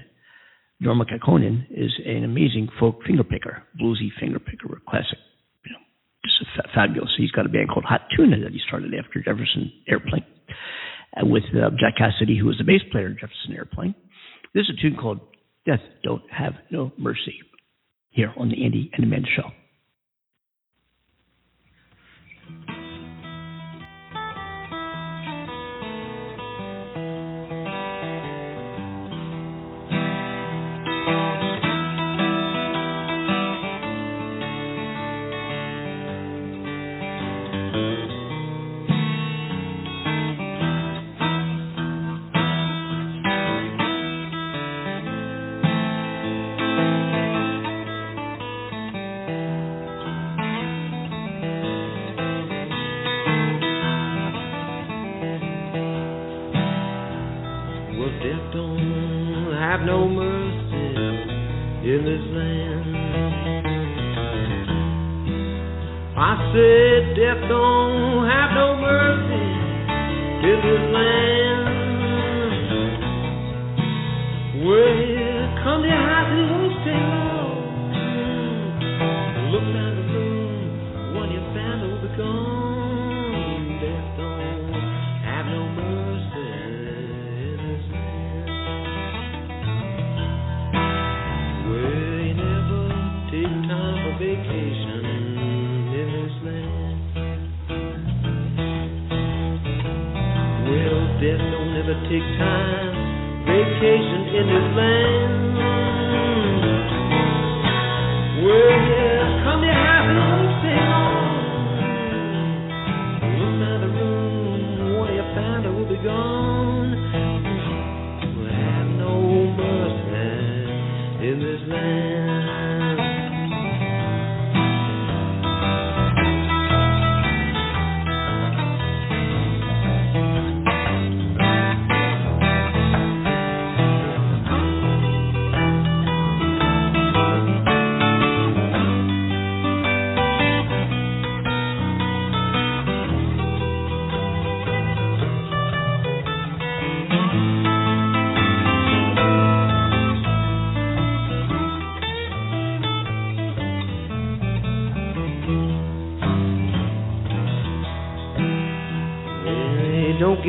Jorma 0.80 1.02
Kaukonen 1.02 1.66
is 1.68 1.90
an 2.06 2.22
amazing 2.22 2.68
folk 2.78 3.02
fingerpicker, 3.02 3.62
bluesy 3.82 4.10
fingerpicker, 4.22 4.70
a 4.70 4.88
classic, 4.88 5.18
you 5.66 5.72
know, 5.72 5.82
just 6.24 6.48
fa- 6.54 6.70
fabulous. 6.72 7.10
He's 7.18 7.32
got 7.32 7.44
a 7.44 7.48
band 7.48 7.70
called 7.70 7.86
Hot 7.86 8.02
Tuna 8.16 8.38
that 8.44 8.52
he 8.52 8.60
started 8.68 8.94
after 8.94 9.18
Jefferson 9.18 9.72
Airplane 9.88 10.24
uh, 11.20 11.26
with 11.26 11.42
uh, 11.56 11.70
Jack 11.70 11.96
Cassidy, 11.98 12.38
who 12.38 12.46
was 12.46 12.58
the 12.58 12.64
bass 12.64 12.82
player 12.92 13.08
in 13.08 13.16
Jefferson 13.20 13.52
Airplane. 13.52 13.96
This 14.52 14.64
is 14.64 14.70
a 14.78 14.82
tune 14.82 14.96
called 14.96 15.20
Death 15.64 15.80
Don't 16.02 16.22
Have 16.30 16.54
No 16.70 16.90
Mercy 16.98 17.38
here 18.08 18.34
on 18.36 18.48
the 18.48 18.64
Andy 18.64 18.90
and 18.94 19.04
Amanda 19.04 19.28
Show. 19.36 19.50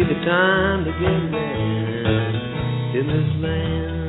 Give 0.01 0.17
you 0.17 0.25
time 0.25 0.83
to 0.83 0.91
get 0.93 1.31
mad 1.31 2.95
in 2.95 3.05
this 3.05 3.43
land. 3.43 4.00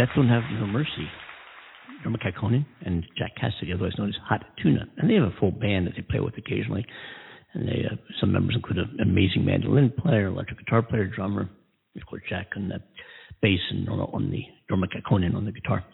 Death 0.00 0.08
Don't 0.16 0.28
Have 0.30 0.44
No 0.58 0.66
Mercy. 0.66 1.10
Jorma 2.02 2.16
Kaukonen 2.24 2.64
and 2.86 3.04
Jack 3.18 3.32
Cassidy, 3.38 3.74
otherwise 3.74 3.92
known 3.98 4.08
as 4.08 4.14
Hot 4.30 4.42
Tuna. 4.62 4.86
And 4.96 5.10
they 5.10 5.14
have 5.16 5.24
a 5.24 5.34
full 5.38 5.50
band 5.50 5.86
that 5.86 5.92
they 5.94 6.00
play 6.00 6.20
with 6.20 6.38
occasionally. 6.38 6.86
And 7.52 7.68
they 7.68 7.84
uh, 7.84 7.96
some 8.18 8.32
members 8.32 8.54
include 8.56 8.78
an 8.78 8.96
amazing 9.02 9.44
mandolin 9.44 9.92
player, 9.98 10.28
electric 10.28 10.58
guitar 10.60 10.80
player, 10.80 11.04
drummer, 11.04 11.50
of 11.94 12.06
course 12.08 12.22
Jack 12.30 12.46
on 12.56 12.70
the 12.70 12.78
bass 13.42 13.60
and 13.72 13.86
on, 13.90 14.30
the 14.30 14.42
Jorma 14.70 14.86
Kaukonen 14.86 15.34
on 15.34 15.44
the 15.44 15.52
guitar. 15.52 15.84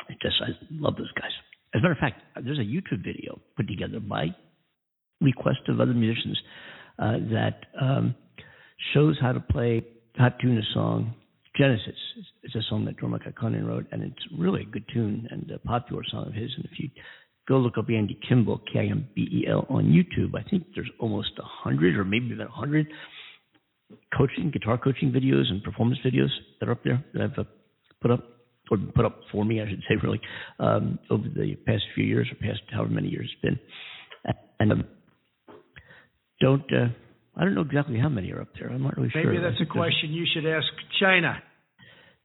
I 0.00 0.14
just 0.20 0.42
I 0.42 0.48
love 0.72 0.96
those 0.96 1.12
guys. 1.12 1.30
As 1.76 1.78
a 1.78 1.82
matter 1.82 1.92
of 1.92 1.98
fact, 1.98 2.22
there's 2.44 2.58
a 2.58 2.62
YouTube 2.62 3.04
video 3.04 3.40
put 3.56 3.68
together 3.68 4.00
by 4.00 4.34
request 5.20 5.60
of 5.68 5.80
other 5.80 5.94
musicians 5.94 6.40
uh, 6.98 7.18
that 7.30 7.66
um, 7.80 8.16
shows 8.94 9.16
how 9.20 9.30
to 9.30 9.38
play 9.38 9.86
Hot 10.18 10.40
Tuna 10.40 10.62
song 10.74 11.14
Genesis. 11.56 11.94
It's, 12.42 12.54
a 12.54 12.62
song 12.68 12.84
that 12.84 12.98
Jorma 12.98 13.20
Kaukonen 13.20 13.66
wrote, 13.66 13.86
and 13.92 14.02
it's 14.02 14.26
really 14.36 14.62
a 14.62 14.66
good 14.66 14.84
tune 14.92 15.26
and 15.30 15.50
a 15.50 15.58
popular 15.58 16.02
song 16.10 16.26
of 16.28 16.34
his. 16.34 16.50
And 16.56 16.64
if 16.64 16.78
you 16.78 16.90
go 17.48 17.58
look 17.58 17.78
up 17.78 17.86
Andy 17.88 18.18
Kimbel, 18.28 18.60
K 18.72 18.80
I 18.80 18.90
M 18.90 19.08
B 19.14 19.22
E 19.22 19.46
L, 19.50 19.66
on 19.68 19.84
YouTube, 19.84 20.38
I 20.38 20.48
think 20.48 20.64
there's 20.74 20.90
almost 20.98 21.30
a 21.38 21.44
hundred 21.44 21.96
or 21.96 22.04
maybe 22.04 22.26
even 22.26 22.40
a 22.40 22.48
hundred 22.48 22.86
coaching, 24.16 24.50
guitar 24.50 24.78
coaching 24.78 25.12
videos 25.12 25.50
and 25.50 25.62
performance 25.62 25.98
videos 26.04 26.30
that 26.60 26.68
are 26.68 26.72
up 26.72 26.84
there 26.84 27.04
that 27.14 27.22
I've 27.22 27.38
uh, 27.38 27.44
put 28.00 28.10
up 28.10 28.24
or 28.70 28.78
put 28.94 29.04
up 29.04 29.20
for 29.30 29.44
me, 29.44 29.60
I 29.60 29.68
should 29.68 29.82
say, 29.88 29.94
really, 30.02 30.20
um, 30.58 30.98
over 31.10 31.28
the 31.28 31.56
past 31.66 31.84
few 31.94 32.04
years 32.04 32.28
or 32.30 32.34
past 32.34 32.60
however 32.70 32.90
many 32.90 33.08
years 33.08 33.30
it's 33.32 33.40
been. 33.40 33.58
And 34.58 34.72
um, 34.72 34.84
don't, 36.40 36.64
uh, 36.72 36.88
I 37.36 37.44
don't 37.44 37.54
know 37.54 37.60
exactly 37.62 37.98
how 37.98 38.08
many 38.08 38.32
are 38.32 38.40
up 38.40 38.48
there. 38.58 38.70
I'm 38.70 38.82
not 38.82 38.96
really 38.96 39.10
sure. 39.10 39.24
Maybe 39.24 39.42
that's 39.42 39.56
a 39.56 39.58
think 39.58 39.72
there's- 39.72 39.92
question 39.92 40.12
you 40.12 40.26
should 40.32 40.46
ask 40.46 40.66
China. 40.98 41.42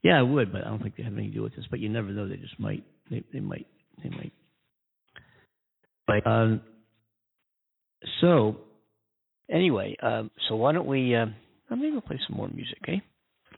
Yeah, 0.03 0.17
I 0.17 0.23
would, 0.23 0.51
but 0.51 0.61
I 0.65 0.69
don't 0.69 0.81
think 0.81 0.95
they 0.95 1.03
have 1.03 1.13
anything 1.13 1.31
to 1.31 1.35
do 1.37 1.43
with 1.43 1.55
this. 1.55 1.65
But 1.69 1.79
you 1.79 1.89
never 1.89 2.09
know; 2.09 2.27
they 2.27 2.37
just 2.37 2.59
might. 2.59 2.83
They 3.09 3.23
they 3.33 3.39
might. 3.39 3.67
They 4.01 4.09
might. 4.09 4.33
But 6.07 6.25
um, 6.25 6.61
so 8.19 8.61
Anyway, 9.51 9.97
um, 10.01 10.31
so 10.47 10.55
why 10.55 10.71
don't 10.71 10.87
we? 10.87 11.13
Uh, 11.13 11.25
uh, 11.69 11.75
maybe 11.75 11.91
we'll 11.91 12.01
play 12.01 12.19
some 12.27 12.37
more 12.37 12.47
music, 12.47 12.77
eh? 12.87 12.99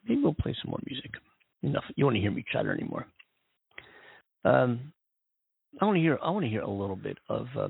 Maybe 0.08 0.22
we'll 0.22 0.34
play 0.34 0.56
some 0.62 0.72
more 0.72 0.80
music. 0.88 1.12
Enough. 1.62 1.84
You 1.96 2.06
want 2.06 2.16
to 2.16 2.22
hear 2.22 2.32
me 2.32 2.44
chatter 2.52 2.74
anymore? 2.74 3.06
Um, 4.44 4.92
I 5.80 5.86
want 5.86 5.98
to 5.98 6.02
hear. 6.02 6.18
I 6.22 6.32
want 6.32 6.46
to 6.46 6.50
hear 6.50 6.62
a 6.62 6.70
little 6.70 6.96
bit 6.96 7.18
of. 7.30 7.48
Uh, 7.58 7.70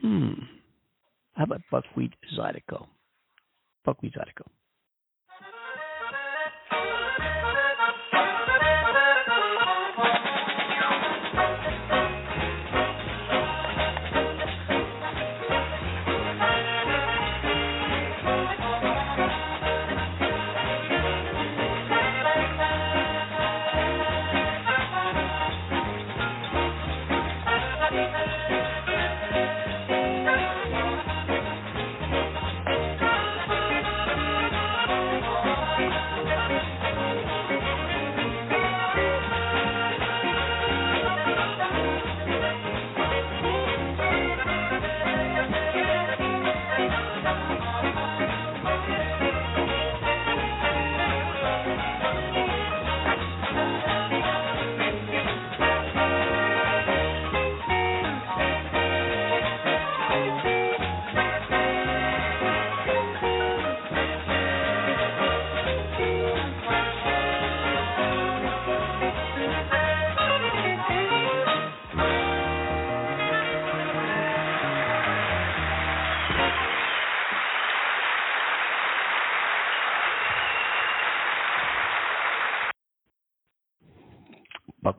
hmm. 0.00 0.32
How 1.40 1.44
about 1.44 1.62
buckwheat 1.70 2.12
zydeco? 2.36 2.86
Buckwheat 3.82 4.12
zydeco. 4.12 4.44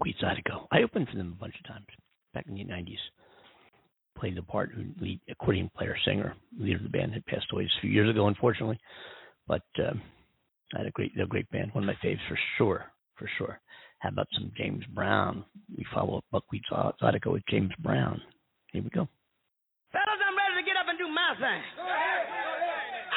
Buckwheat 0.01 0.17
Zydeco. 0.17 0.67
I 0.71 0.81
opened 0.81 1.09
for 1.09 1.15
them 1.15 1.35
a 1.37 1.39
bunch 1.39 1.53
of 1.59 1.67
times 1.67 1.85
back 2.33 2.45
in 2.47 2.55
the 2.55 2.63
90s. 2.63 2.97
Played 4.17 4.35
the 4.35 4.41
part 4.41 4.71
who 4.73 4.85
lead 4.99 5.19
accordion 5.29 5.69
player, 5.77 5.95
singer, 6.05 6.33
leader 6.57 6.77
of 6.77 6.83
the 6.83 6.89
band 6.89 7.13
had 7.13 7.25
passed 7.27 7.45
away 7.53 7.65
just 7.65 7.77
a 7.77 7.81
few 7.81 7.91
years 7.91 8.09
ago, 8.09 8.27
unfortunately. 8.27 8.79
But 9.47 9.61
um, 9.77 10.01
I 10.73 10.79
had 10.79 10.87
a 10.87 10.91
great, 10.91 11.11
a 11.21 11.27
great 11.27 11.49
band, 11.51 11.71
one 11.73 11.83
of 11.83 11.87
my 11.87 12.07
faves 12.07 12.19
for 12.27 12.37
sure, 12.57 12.85
for 13.15 13.29
sure. 13.37 13.59
How 13.99 14.09
about 14.09 14.27
some 14.33 14.51
James 14.57 14.83
Brown? 14.95 15.45
We 15.77 15.85
follow 15.93 16.17
up 16.17 16.25
Buckwheat 16.31 16.63
Zydeco 16.71 17.33
with 17.33 17.43
James 17.47 17.71
Brown. 17.79 18.19
Here 18.73 18.81
we 18.81 18.89
go. 18.89 19.07
Fellas, 19.91 20.21
I'm 20.25 20.35
ready 20.35 20.63
to 20.63 20.65
get 20.65 20.77
up 20.77 20.89
and 20.89 20.97
do 20.97 21.07
my 21.07 21.35
thing. 21.37 21.61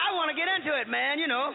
I 0.04 0.14
want 0.14 0.30
to 0.30 0.36
get 0.36 0.48
into 0.52 0.78
it, 0.78 0.88
man, 0.88 1.18
you 1.18 1.28
know. 1.28 1.54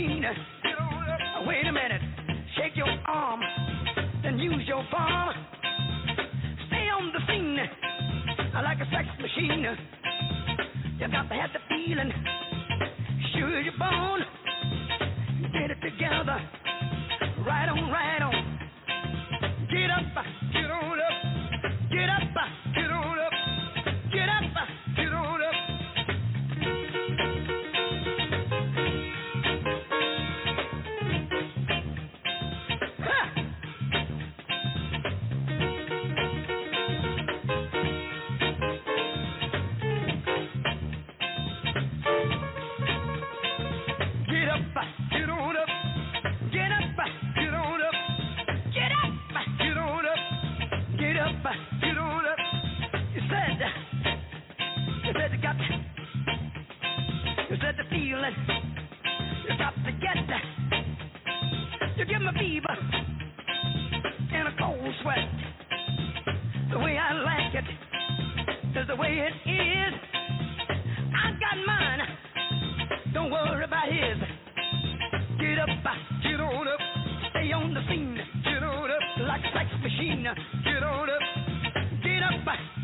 Up. 0.00 1.46
Wait 1.46 1.66
a 1.66 1.72
minute. 1.72 2.00
Shake 2.56 2.74
your 2.74 2.88
arm. 3.06 3.40
Then 4.22 4.38
use 4.38 4.66
your 4.66 4.82
palm. 4.90 5.34
Stay 6.68 6.88
on 6.88 7.12
the 7.12 7.20
scene. 7.26 7.58
Like 8.54 8.78
a 8.78 8.84
sex 8.90 9.06
machine. 9.20 9.66
You 10.98 11.08
got 11.08 11.28
to 11.28 11.34
have 11.34 11.50
the 11.52 11.60
feeling. 11.68 12.12
Sure 13.34 13.60
you're 13.60 13.76
born. 13.78 14.22
Get 15.52 15.70
it 15.70 15.80
together. 15.82 16.40
Right 17.44 17.68
on, 17.68 17.90
right 17.90 18.22
on. 18.22 18.39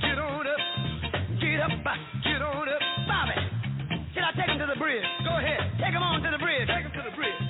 Get 0.01 0.19
on 0.19 0.47
up, 0.47 0.61
get 1.41 1.61
up, 1.61 1.73
get 2.25 2.43
on 2.43 2.69
up. 2.69 2.83
Bobby, 3.07 3.37
should 4.15 4.25
I 4.25 4.33
take 4.37 4.51
him 4.51 4.59
to 4.59 4.67
the 4.67 4.79
bridge? 4.79 5.05
Go 5.25 5.33
ahead, 5.39 5.61
take 5.79 5.95
him 5.95 6.03
on 6.03 6.23
to 6.23 6.31
the 6.31 6.39
bridge. 6.39 6.67
Take 6.69 6.85
him 6.85 6.93
to 6.93 7.03
the 7.03 7.15
bridge. 7.17 7.41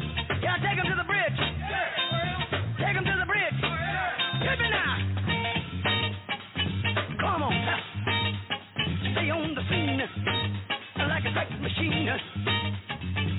Can 0.40 0.50
I 0.50 0.58
take 0.60 0.78
him 0.78 0.86
to 0.86 0.96
the 0.96 1.06
bridge? 1.08 1.38
Yeah. 1.38 2.76
Take 2.78 2.96
him 2.96 3.04
to 3.04 3.14
the 3.18 3.26
bridge. 3.26 3.58
Oh, 3.64 4.44
Hit 4.44 4.58
me 4.60 4.68
now. 4.70 4.94
Come 7.20 7.42
on, 7.42 7.54
stay 9.12 9.30
on 9.30 9.54
the 9.54 9.62
scene 9.68 10.02
like 11.08 11.24
a 11.24 11.32
sex 11.34 11.50
machine. 11.60 12.08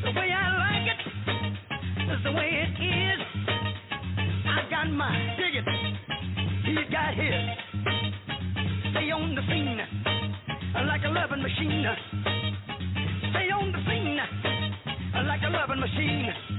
The 0.03 0.11
way 0.17 0.31
I 0.33 0.45
like 0.57 0.87
it 0.89 2.11
is 2.11 2.23
the 2.23 2.31
way 2.31 2.49
it 2.65 2.73
is. 2.81 3.19
I 4.47 4.69
got 4.69 4.89
mine, 4.89 5.37
dig 5.37 5.55
it. 5.55 5.65
He's 6.65 6.91
got 6.91 7.13
his. 7.13 7.66
The 9.37 9.43
scene 9.53 9.77
like 10.87 11.03
a 11.05 11.09
loving 11.09 11.43
machine. 11.43 11.85
Stay 13.29 13.51
on 13.53 13.71
the 13.71 13.77
scene 13.85 14.17
like 15.27 15.41
a 15.43 15.49
loving 15.51 15.79
machine. 15.79 16.56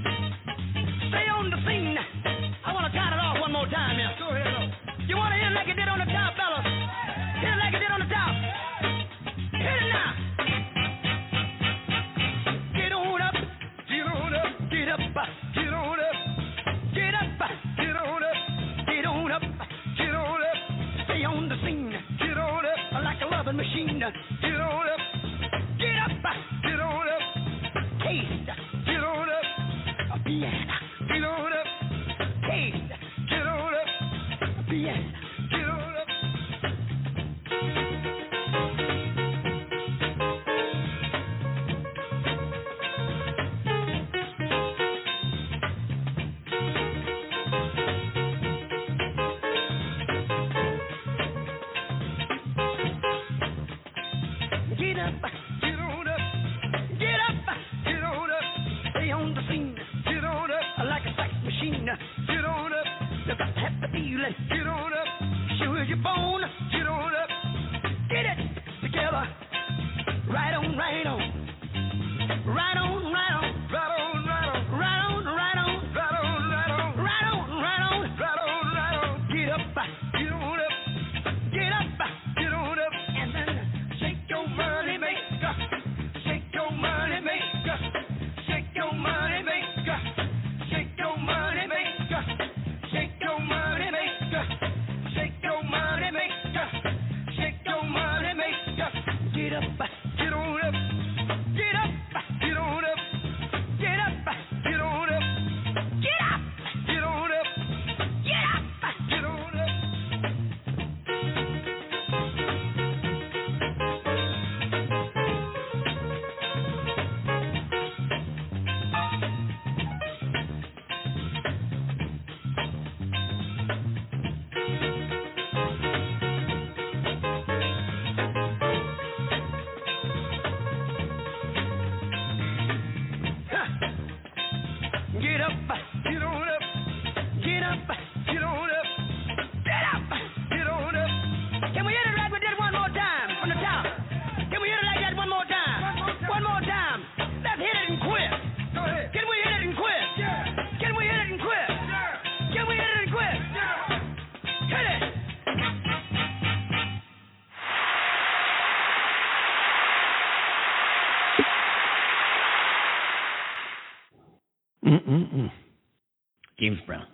James 166.69 166.81
Brown. 166.85 167.07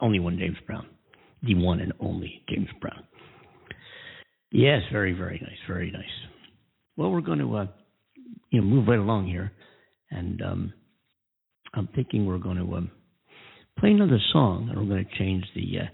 Only 0.00 0.18
one 0.18 0.38
James 0.38 0.58
Brown. 0.66 0.86
The 1.42 1.54
one 1.54 1.80
and 1.80 1.92
only 2.00 2.42
James 2.48 2.68
Brown. 2.80 3.04
Yes, 4.52 4.82
very, 4.92 5.12
very 5.12 5.38
nice. 5.40 5.58
Very 5.66 5.90
nice. 5.90 6.02
Well, 6.96 7.10
we're 7.10 7.22
going 7.22 7.38
to, 7.38 7.56
uh, 7.56 7.66
you 8.50 8.60
know, 8.60 8.66
move 8.66 8.88
right 8.88 8.98
along 8.98 9.28
here. 9.28 9.52
And 10.10 10.42
um, 10.42 10.72
I'm 11.72 11.88
thinking 11.94 12.26
we're 12.26 12.38
going 12.38 12.58
to 12.58 12.74
um, 12.74 12.90
play 13.78 13.90
another 13.90 14.18
song, 14.32 14.68
and 14.68 14.78
we're 14.78 14.94
going 14.94 15.06
to 15.06 15.18
change 15.18 15.44
the 15.54 15.80
uh, 15.80 15.86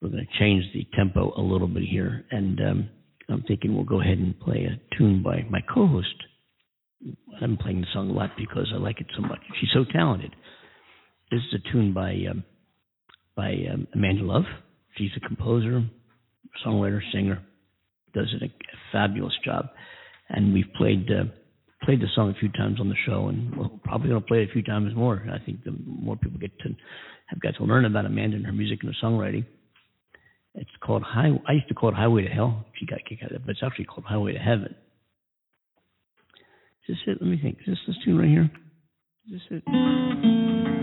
we're 0.00 0.08
going 0.08 0.26
to 0.26 0.38
change 0.38 0.64
the 0.72 0.86
tempo 0.96 1.34
a 1.36 1.42
little 1.42 1.68
bit 1.68 1.82
here. 1.82 2.24
And 2.30 2.58
um, 2.60 2.88
I'm 3.28 3.42
thinking 3.42 3.74
we'll 3.74 3.84
go 3.84 4.00
ahead 4.00 4.16
and 4.16 4.38
play 4.40 4.64
a 4.66 4.96
tune 4.96 5.22
by 5.22 5.44
my 5.50 5.60
co-host. 5.74 6.14
I'm 7.42 7.58
playing 7.58 7.82
the 7.82 7.86
song 7.92 8.08
a 8.08 8.12
lot 8.12 8.30
because 8.38 8.72
I 8.74 8.78
like 8.78 9.00
it 9.00 9.08
so 9.14 9.20
much. 9.20 9.40
She's 9.60 9.70
so 9.74 9.84
talented. 9.92 10.34
This 11.30 11.40
is 11.52 11.60
a 11.60 11.72
tune 11.72 11.92
by 11.92 12.12
um, 12.28 12.44
by 13.36 13.52
um, 13.72 13.86
Amanda 13.94 14.24
Love. 14.24 14.44
She's 14.96 15.10
a 15.16 15.20
composer, 15.20 15.84
songwriter, 16.66 17.00
singer. 17.12 17.40
Does 18.12 18.34
a, 18.42 18.46
fabulous 18.90 19.34
job, 19.44 19.66
and 20.28 20.52
we've 20.52 20.72
played 20.76 21.08
uh, 21.08 21.24
played 21.84 22.00
the 22.00 22.08
song 22.16 22.30
a 22.30 22.40
few 22.40 22.48
times 22.48 22.80
on 22.80 22.88
the 22.88 22.96
show, 23.06 23.28
and 23.28 23.56
we're 23.56 23.68
probably 23.84 24.08
going 24.08 24.20
to 24.20 24.26
play 24.26 24.42
it 24.42 24.50
a 24.50 24.52
few 24.52 24.64
times 24.64 24.92
more. 24.96 25.24
I 25.32 25.38
think 25.44 25.62
the 25.62 25.76
more 25.86 26.16
people 26.16 26.40
get 26.40 26.58
to 26.60 26.74
have 27.26 27.40
got 27.40 27.54
to 27.58 27.64
learn 27.64 27.84
about 27.84 28.06
Amanda 28.06 28.36
and 28.36 28.46
her 28.46 28.52
music 28.52 28.80
and 28.82 28.92
her 28.92 29.06
songwriting. 29.06 29.46
It's 30.56 30.70
called 30.84 31.04
High. 31.04 31.30
I 31.46 31.52
used 31.52 31.68
to 31.68 31.74
call 31.74 31.90
it 31.90 31.94
Highway 31.94 32.24
to 32.24 32.28
Hell. 32.28 32.66
She 32.78 32.86
got 32.86 32.98
kicked 33.08 33.22
out 33.22 33.30
of 33.30 33.36
it, 33.36 33.42
but 33.46 33.52
it's 33.52 33.62
actually 33.64 33.84
called 33.84 34.04
Highway 34.04 34.32
to 34.32 34.40
Heaven. 34.40 34.74
Is 36.88 36.96
this 36.96 36.98
it? 37.06 37.18
Let 37.20 37.30
me 37.30 37.38
think. 37.40 37.58
Is 37.60 37.66
this 37.66 37.78
this 37.86 37.96
tune 38.04 38.18
right 38.18 38.28
here? 38.28 38.50
Is 39.32 39.40
this 39.48 39.62
it? 39.62 40.79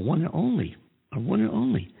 Our 0.00 0.06
one 0.06 0.22
and 0.22 0.30
only, 0.32 0.76
our 1.12 1.20
one 1.20 1.40
and 1.40 1.50
only 1.50 1.92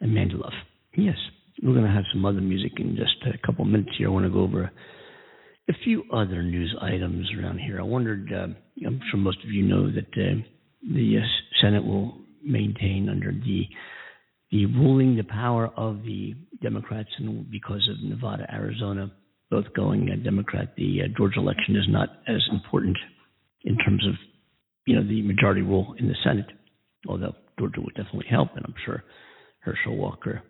Amanda 0.00 0.36
Love. 0.36 0.52
Yes, 0.96 1.16
we're 1.62 1.74
going 1.74 1.84
to 1.84 1.92
have 1.92 2.04
some 2.12 2.24
other 2.24 2.40
music 2.40 2.72
in 2.78 2.96
just 2.96 3.16
a 3.26 3.46
couple 3.46 3.64
minutes 3.64 3.90
here. 3.98 4.08
I 4.08 4.10
want 4.10 4.24
to 4.24 4.30
go 4.30 4.40
over 4.40 4.64
a, 4.64 5.72
few 5.84 6.02
other 6.12 6.42
news 6.42 6.74
items 6.82 7.30
around 7.38 7.58
here. 7.58 7.78
I 7.78 7.84
wondered, 7.84 8.32
uh, 8.32 8.48
I'm 8.86 9.00
sure 9.10 9.20
most 9.20 9.38
of 9.44 9.50
you 9.50 9.62
know 9.62 9.90
that 9.90 10.08
uh, 10.16 10.40
the 10.82 11.18
uh, 11.18 11.26
Senate 11.62 11.84
will 11.84 12.18
maintain 12.44 13.08
under 13.10 13.32
the 13.32 13.62
the 14.50 14.66
ruling 14.66 15.14
the 15.16 15.22
power 15.22 15.70
of 15.76 16.02
the 16.02 16.34
Democrats, 16.60 17.10
and 17.18 17.48
because 17.52 17.88
of 17.88 18.02
Nevada, 18.02 18.52
Arizona, 18.52 19.08
both 19.48 19.66
going 19.76 20.10
uh, 20.10 20.24
Democrat, 20.24 20.74
the 20.76 21.02
uh, 21.02 21.08
Georgia 21.16 21.38
election 21.38 21.76
is 21.76 21.86
not 21.88 22.08
as 22.26 22.42
important 22.50 22.96
in 23.62 23.76
terms 23.78 24.04
of 24.08 24.14
you 24.86 24.96
know 24.96 25.06
the 25.06 25.22
majority 25.22 25.62
rule 25.62 25.94
in 26.00 26.08
the 26.08 26.16
Senate. 26.24 26.46
Although 27.08 27.34
Georgia 27.58 27.80
would 27.80 27.94
definitely 27.94 28.26
help, 28.30 28.50
and 28.56 28.64
I'm 28.64 28.74
sure 28.84 29.02
Herschel 29.60 29.96
Walker 29.96 30.42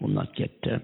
will 0.00 0.08
not 0.08 0.34
get. 0.36 0.50
Uh, 0.64 0.78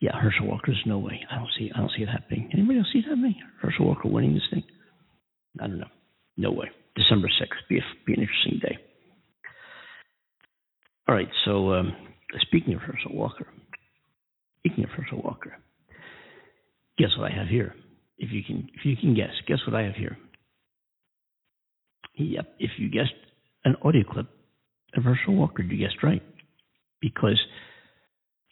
yeah, 0.00 0.12
Herschel 0.18 0.46
Walker's 0.46 0.80
no 0.86 0.98
way. 0.98 1.20
I 1.30 1.36
don't 1.36 1.50
see. 1.58 1.70
I 1.74 1.78
don't 1.78 1.90
see 1.96 2.02
it 2.02 2.08
happening. 2.08 2.50
Anybody 2.52 2.78
else 2.78 2.88
see 2.92 3.00
it 3.00 3.04
happening? 3.04 3.34
Herschel 3.60 3.86
Walker 3.86 4.08
winning 4.08 4.34
this 4.34 4.42
thing? 4.50 4.64
I 5.60 5.66
don't 5.66 5.78
know. 5.78 5.90
No 6.36 6.52
way. 6.52 6.68
December 6.96 7.28
sixth. 7.38 7.60
Be 7.68 7.78
a, 7.78 7.82
be 8.06 8.14
an 8.14 8.20
interesting 8.20 8.60
day. 8.62 8.78
All 11.08 11.14
right. 11.14 11.28
So 11.44 11.72
um, 11.74 11.92
speaking 12.40 12.74
of 12.74 12.80
Herschel 12.80 13.14
Walker, 13.14 13.46
speaking 14.60 14.84
of 14.84 14.90
Herschel 14.90 15.20
Walker, 15.22 15.56
guess 16.98 17.10
what 17.18 17.30
I 17.30 17.34
have 17.34 17.48
here? 17.48 17.74
If 18.18 18.32
you 18.32 18.42
can, 18.46 18.68
if 18.74 18.84
you 18.84 18.96
can 18.96 19.14
guess, 19.14 19.32
guess 19.46 19.58
what 19.66 19.74
I 19.76 19.82
have 19.82 19.94
here? 19.94 20.16
Yep. 22.14 22.54
If 22.58 22.70
you 22.78 22.90
guessed 22.90 23.14
an 23.64 23.76
audio 23.82 24.02
clip 24.10 24.26
of 24.96 25.04
Herschel 25.04 25.34
Walker, 25.34 25.62
you 25.62 25.78
guessed 25.78 26.02
right. 26.02 26.22
Because 27.00 27.40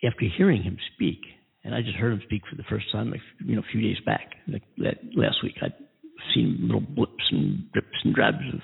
after 0.05 0.25
hearing 0.37 0.63
him 0.63 0.79
speak, 0.95 1.21
and 1.65 1.75
I 1.75 1.83
just 1.83 1.97
heard 1.97 2.13
him 2.13 2.23
speak 2.25 2.43
for 2.49 2.57
the 2.57 2.63
first 2.69 2.87
time, 2.93 3.11
like 3.11 3.21
you 3.45 3.57
know, 3.57 3.63
a 3.63 3.73
few 3.73 3.81
days 3.81 3.99
back, 4.07 4.33
like 4.47 4.63
that 4.79 4.99
last 5.15 5.43
week, 5.43 5.57
I'd 5.61 5.75
seen 6.35 6.59
little 6.63 6.81
blips 6.81 7.25
and 7.31 7.71
drips 7.73 7.99
and 8.05 8.15
drabs 8.15 8.39
of 8.53 8.61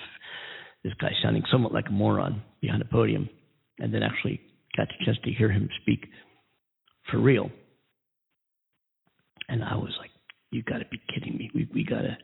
this 0.82 0.94
guy 1.00 1.10
sounding 1.22 1.42
somewhat 1.50 1.72
like 1.72 1.88
a 1.88 1.92
moron 1.92 2.42
behind 2.60 2.82
a 2.82 2.86
podium, 2.86 3.28
and 3.78 3.92
then 3.92 4.02
actually 4.02 4.40
got 4.76 4.88
the 4.88 5.04
chance 5.04 5.18
to 5.24 5.32
hear 5.32 5.50
him 5.50 5.68
speak 5.82 6.06
for 7.10 7.18
real. 7.18 7.50
And 9.48 9.62
I 9.62 9.76
was 9.76 9.92
like, 9.98 10.10
"You 10.50 10.62
got 10.62 10.78
to 10.78 10.86
be 10.90 11.00
kidding 11.12 11.36
me! 11.36 11.50
We 11.54 11.68
we 11.74 11.84
gotta 11.84 12.16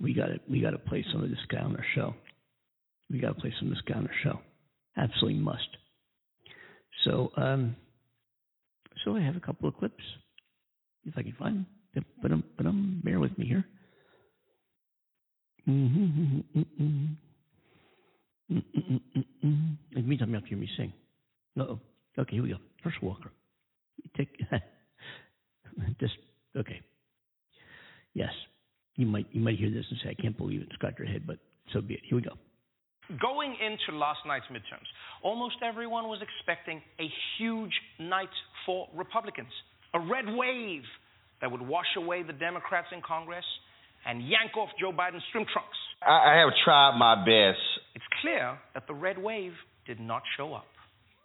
we 0.00 0.14
gotta 0.14 0.40
we 0.48 0.60
gotta 0.60 0.78
play 0.78 1.04
some 1.12 1.22
of 1.22 1.30
this 1.30 1.38
guy 1.48 1.60
on 1.60 1.76
our 1.76 1.86
show. 1.94 2.14
We 3.10 3.18
gotta 3.18 3.34
play 3.34 3.52
some 3.58 3.68
of 3.68 3.74
this 3.74 3.82
guy 3.86 3.94
on 3.98 4.06
our 4.06 4.14
show. 4.22 4.40
Absolutely 4.96 5.40
must." 5.40 5.68
So 7.04 7.32
um, 7.36 7.76
so 9.04 9.16
I 9.16 9.20
have 9.22 9.36
a 9.36 9.40
couple 9.40 9.68
of 9.68 9.76
clips 9.76 10.02
if 11.04 11.14
I 11.16 11.22
can 11.22 11.34
find 11.38 11.66
them. 11.94 12.04
But 12.22 12.32
um, 12.32 12.44
but 12.56 12.66
um, 12.66 13.00
bear 13.04 13.20
with 13.20 13.36
me 13.38 13.46
here. 13.46 13.64
Mm-hmm. 15.68 16.40
In 18.48 19.78
the 19.92 20.02
meantime, 20.02 20.28
you 20.28 20.34
have 20.34 20.44
to 20.44 20.48
hear 20.48 20.58
me 20.58 20.68
sing. 20.76 20.92
Uh-oh. 21.58 21.80
Okay, 22.18 22.34
here 22.34 22.42
we 22.42 22.50
go. 22.50 22.58
First 22.82 23.02
Walker. 23.02 23.32
Take 24.16 24.28
just 26.00 26.14
okay. 26.56 26.80
Yes, 28.14 28.30
you 28.96 29.06
might 29.06 29.26
you 29.32 29.40
might 29.40 29.58
hear 29.58 29.70
this 29.70 29.84
and 29.90 29.98
say, 30.02 30.10
"I 30.10 30.14
can't 30.14 30.36
believe 30.36 30.60
it," 30.60 30.64
and 30.64 30.72
scratch 30.74 30.98
your 30.98 31.06
head, 31.06 31.26
but 31.26 31.38
so 31.72 31.80
be 31.80 31.94
it. 31.94 32.00
Here 32.04 32.16
we 32.16 32.22
go. 32.22 32.36
Going 33.20 33.54
into 33.54 33.96
last 33.96 34.18
night's 34.26 34.46
midterms, 34.46 34.88
almost 35.22 35.56
everyone 35.62 36.08
was 36.08 36.20
expecting 36.20 36.82
a 36.98 37.08
huge 37.38 37.72
night 38.00 38.34
for 38.64 38.88
Republicans, 38.94 39.52
a 39.94 40.00
red 40.00 40.26
wave 40.26 40.82
that 41.40 41.50
would 41.50 41.62
wash 41.62 41.86
away 41.96 42.22
the 42.24 42.32
Democrats 42.32 42.88
in 42.92 43.00
Congress 43.06 43.44
and 44.06 44.22
yank 44.26 44.56
off 44.56 44.70
Joe 44.80 44.92
Biden's 44.92 45.22
swim 45.30 45.44
trunks. 45.52 45.78
I, 46.02 46.34
I 46.34 46.40
have 46.40 46.52
tried 46.64 46.98
my 46.98 47.14
best. 47.24 47.62
It's 47.94 48.04
clear 48.22 48.58
that 48.74 48.86
the 48.86 48.94
red 48.94 49.18
wave 49.18 49.52
did 49.86 50.00
not 50.00 50.22
show 50.36 50.54
up. 50.54 50.66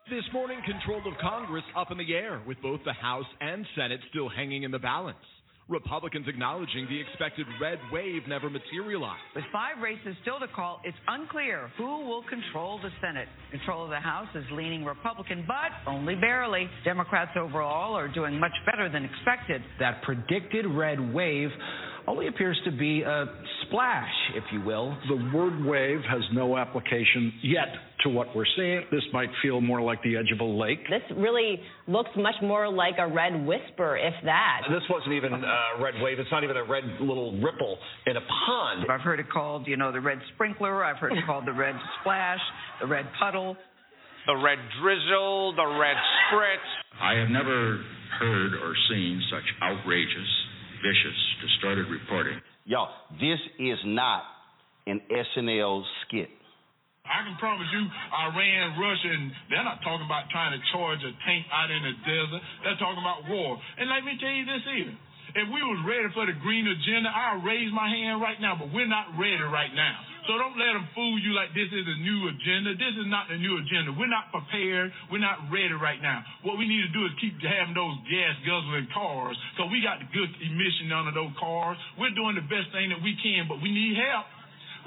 This 0.09 0.23
morning, 0.33 0.59
control 0.65 0.99
of 0.99 1.17
Congress 1.19 1.63
up 1.75 1.91
in 1.91 1.97
the 1.97 2.13
air, 2.13 2.41
with 2.45 2.61
both 2.61 2.81
the 2.85 2.93
House 2.93 3.25
and 3.39 3.65
Senate 3.75 4.01
still 4.09 4.29
hanging 4.29 4.63
in 4.63 4.71
the 4.71 4.79
balance. 4.79 5.17
Republicans 5.71 6.27
acknowledging 6.27 6.85
the 6.89 6.99
expected 6.99 7.47
red 7.59 7.79
wave 7.91 8.23
never 8.27 8.49
materialized. 8.49 9.21
With 9.35 9.45
five 9.51 9.81
races 9.81 10.15
still 10.21 10.39
to 10.39 10.47
call, 10.47 10.81
it's 10.83 10.97
unclear 11.07 11.71
who 11.77 12.05
will 12.05 12.23
control 12.23 12.79
the 12.81 12.89
Senate. 13.01 13.27
Control 13.51 13.85
of 13.85 13.89
the 13.89 13.99
House 13.99 14.27
is 14.35 14.43
leaning 14.51 14.83
Republican, 14.83 15.45
but 15.47 15.89
only 15.89 16.15
barely. 16.15 16.69
Democrats 16.83 17.31
overall 17.39 17.95
are 17.95 18.07
doing 18.07 18.39
much 18.39 18.51
better 18.65 18.89
than 18.89 19.05
expected. 19.05 19.61
That 19.79 20.03
predicted 20.03 20.65
red 20.65 21.13
wave 21.13 21.49
only 22.07 22.27
appears 22.27 22.59
to 22.65 22.71
be 22.71 23.03
a 23.03 23.25
splash, 23.71 24.11
if 24.35 24.43
you 24.51 24.61
will. 24.61 24.95
The 25.07 25.31
word 25.33 25.63
wave 25.65 26.01
has 26.09 26.21
no 26.33 26.57
application 26.57 27.31
yet 27.41 27.69
to 28.03 28.09
what 28.09 28.27
we're 28.35 28.45
seeing. 28.57 28.81
This 28.91 29.03
might 29.13 29.29
feel 29.41 29.61
more 29.61 29.81
like 29.81 30.03
the 30.03 30.17
edge 30.17 30.31
of 30.33 30.41
a 30.41 30.43
lake. 30.43 30.79
This 30.89 31.01
really 31.17 31.59
looks 31.87 32.09
much 32.17 32.35
more 32.41 32.71
like 32.71 32.95
a 32.99 33.07
red 33.07 33.45
whisper, 33.45 33.97
if 33.97 34.13
that. 34.25 34.61
This 34.69 34.83
wasn't 34.89 35.13
even 35.13 35.33
a 35.33 35.81
red 35.81 35.93
wave. 36.01 36.19
It's 36.19 36.31
not 36.31 36.43
even 36.43 36.57
a 36.57 36.63
red 36.63 36.83
little 36.99 37.31
ripple 37.41 37.77
in 38.07 38.17
a 38.17 38.21
pond. 38.45 38.85
I've 38.89 39.01
heard 39.01 39.19
it 39.19 39.29
called, 39.29 39.67
you 39.67 39.77
know, 39.77 39.91
the 39.91 40.01
red 40.01 40.19
sprinkler. 40.33 40.83
I've 40.83 40.97
heard 40.97 41.13
it 41.13 41.25
called 41.25 41.47
the 41.47 41.53
red 41.53 41.75
splash, 42.01 42.41
the 42.81 42.87
red 42.87 43.05
puddle. 43.19 43.55
The 44.27 44.35
red 44.35 44.59
drizzle, 44.83 45.55
the 45.55 45.65
red 45.65 45.97
spritz. 46.29 46.69
I 47.01 47.15
have 47.15 47.29
never 47.29 47.81
heard 48.19 48.53
or 48.53 48.75
seen 48.87 49.19
such 49.31 49.43
outrageous, 49.63 50.29
vicious, 50.83 51.17
distorted 51.41 51.87
reporting. 51.89 52.39
Y'all, 52.65 52.89
this 53.17 53.41
is 53.59 53.79
not 53.85 54.23
an 54.85 55.01
SNL 55.09 55.81
skit. 56.05 56.29
I 57.01 57.25
can 57.25 57.33
promise 57.41 57.65
you, 57.73 57.81
Iran, 58.13 58.77
Russia, 58.77 59.09
and 59.09 59.33
they're 59.49 59.65
not 59.65 59.81
talking 59.81 60.05
about 60.05 60.29
trying 60.29 60.53
to 60.53 60.61
charge 60.69 61.01
a 61.01 61.11
tank 61.25 61.43
out 61.49 61.73
in 61.73 61.81
the 61.81 61.95
desert. 62.05 62.41
They're 62.61 62.77
talking 62.77 63.01
about 63.01 63.25
war. 63.25 63.57
And 63.57 63.89
let 63.89 64.05
me 64.05 64.13
tell 64.21 64.29
you 64.29 64.45
this 64.45 64.61
either. 64.69 64.95
If 65.41 65.47
we 65.49 65.61
was 65.63 65.81
ready 65.87 66.07
for 66.13 66.29
the 66.29 66.37
green 66.43 66.67
agenda, 66.67 67.09
I'd 67.09 67.41
raise 67.41 67.71
my 67.73 67.89
hand 67.89 68.21
right 68.21 68.37
now, 68.37 68.53
but 68.59 68.69
we're 68.69 68.89
not 68.89 69.09
ready 69.17 69.41
right 69.41 69.73
now. 69.73 70.10
So 70.29 70.37
don't 70.37 70.53
let 70.53 70.77
them 70.77 70.85
fool 70.93 71.17
you 71.17 71.33
like 71.33 71.49
this 71.57 71.69
is 71.69 71.85
a 71.85 71.97
new 72.01 72.19
agenda. 72.29 72.77
This 72.77 72.93
is 72.93 73.09
not 73.09 73.25
the 73.25 73.41
new 73.41 73.57
agenda. 73.57 73.89
We're 73.97 74.11
not 74.11 74.29
prepared. 74.29 74.93
We're 75.09 75.23
not 75.23 75.49
ready 75.49 75.73
right 75.73 75.97
now. 75.97 76.21
What 76.45 76.61
we 76.61 76.69
need 76.69 76.85
to 76.85 76.93
do 76.93 77.01
is 77.09 77.13
keep 77.17 77.41
having 77.41 77.73
those 77.73 77.97
gas 78.05 78.37
guzzling 78.45 78.85
cars 78.93 79.33
because 79.53 79.73
we 79.73 79.81
got 79.81 79.97
the 79.97 80.09
good 80.13 80.29
emission 80.45 80.93
under 80.93 81.13
those 81.13 81.33
cars. 81.41 81.77
We're 81.97 82.13
doing 82.13 82.37
the 82.37 82.45
best 82.45 82.69
thing 82.69 82.93
that 82.93 83.01
we 83.01 83.17
can, 83.17 83.49
but 83.49 83.59
we 83.65 83.73
need 83.73 83.97
help. 83.97 84.29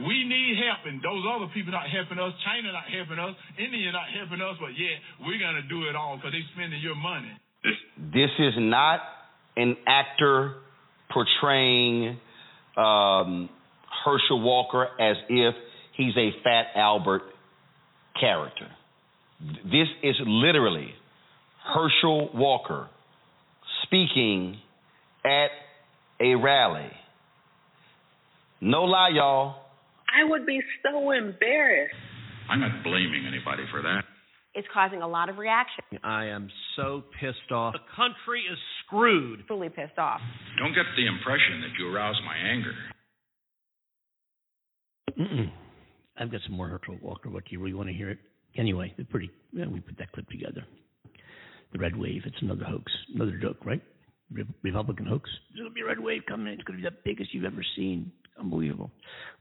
We 0.07 0.27
need 0.27 0.59
help, 0.59 0.91
and 0.91 0.99
those 1.07 1.23
other 1.23 1.47
people 1.55 1.71
not 1.71 1.87
helping 1.87 2.19
us. 2.19 2.35
China 2.43 2.75
not 2.75 2.91
helping 2.91 3.19
us. 3.19 3.31
India 3.55 3.93
not 3.95 4.11
helping 4.11 4.43
us, 4.43 4.59
but 4.59 4.75
yet 4.75 4.99
we're 5.23 5.39
to 5.39 5.63
do 5.71 5.87
it 5.87 5.95
all 5.95 6.19
because 6.19 6.35
they're 6.35 6.51
spending 6.51 6.83
your 6.83 6.99
money. 6.99 7.31
This 8.11 8.31
is 8.39 8.55
not 8.59 9.01
an 9.57 9.77
actor 9.87 10.59
portraying 11.15 12.19
um, 12.77 13.49
Herschel 14.05 14.41
Walker 14.41 14.89
as 15.01 15.17
if 15.29 15.55
he's 15.97 16.17
a 16.17 16.31
Fat 16.43 16.67
Albert 16.75 17.23
character. 18.19 18.69
This 19.65 19.89
is 20.03 20.17
literally 20.25 20.89
Herschel 21.65 22.31
Walker 22.35 22.89
speaking 23.83 24.59
at 25.25 25.49
a 26.21 26.35
rally. 26.35 26.91
No 28.61 28.85
lie, 28.85 29.11
y'all. 29.15 29.57
I 30.09 30.29
would 30.29 30.47
be 30.47 30.61
so 30.83 31.11
embarrassed. 31.11 31.95
I'm 32.49 32.61
not 32.61 32.83
blaming 32.83 33.27
anybody 33.27 33.65
for 33.71 33.83
that. 33.83 34.05
It's 34.55 34.69
causing 34.73 35.03
a 35.03 35.09
lot 35.09 35.29
of 35.29 35.39
reaction. 35.39 35.85
I 36.05 36.27
am 36.27 36.49
so 36.77 37.03
pissed 37.19 37.51
off. 37.51 37.75
The 37.75 37.81
country 37.97 38.43
is 38.51 38.59
screwed. 38.87 39.43
Fully 39.49 39.69
pissed 39.69 39.99
off. 39.99 40.21
Don't 40.59 40.75
get 40.75 40.87
the 40.97 41.07
impression 41.07 41.61
that 41.63 41.75
you 41.79 41.93
arouse 41.93 42.15
my 42.25 42.37
anger. 42.37 42.73
I've 46.17 46.31
got 46.31 46.41
some 46.47 46.57
more 46.57 46.69
Herschel 46.69 46.99
Walker. 47.03 47.29
What 47.31 47.45
do 47.45 47.51
you 47.53 47.61
really 47.61 47.75
want 47.75 47.89
to 47.89 47.95
hear 47.95 48.11
it? 48.11 48.19
Anyway, 48.57 48.93
they're 48.97 49.07
pretty. 49.07 49.31
Yeah, 49.53 49.67
we 49.67 49.81
put 49.81 49.99
that 49.99 50.13
clip 50.13 50.29
together. 50.29 50.65
The 51.73 51.79
red 51.79 51.97
wave. 51.97 52.23
It's 52.25 52.41
another 52.41 52.65
hoax, 52.65 52.93
another 53.15 53.37
joke, 53.39 53.59
right? 53.65 53.83
Re- 54.31 54.47
Republican 54.63 55.07
hoax. 55.07 55.29
There's 55.51 55.65
gonna 55.65 55.75
be 55.75 55.81
a 55.81 55.87
red 55.87 55.99
wave 56.01 56.23
coming. 56.29 56.49
in. 56.49 56.55
It's 56.55 56.63
gonna 56.63 56.79
be 56.79 56.85
the 56.85 56.95
biggest 57.05 57.35
you've 57.35 57.45
ever 57.45 57.65
seen. 57.77 58.13
Unbelievable. 58.39 58.91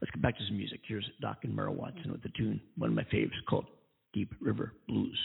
Let's 0.00 0.10
get 0.12 0.22
back 0.22 0.36
to 0.38 0.44
some 0.46 0.56
music. 0.56 0.80
Here's 0.86 1.08
Doc 1.20 1.38
and 1.42 1.54
Merle 1.54 1.74
Watson 1.74 2.12
with 2.12 2.22
the 2.22 2.28
tune, 2.36 2.60
one 2.76 2.90
of 2.90 2.96
my 2.96 3.04
favorites, 3.04 3.36
called 3.48 3.66
Deep 4.12 4.32
River 4.40 4.72
Blues. 4.88 5.18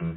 Let 0.00 0.16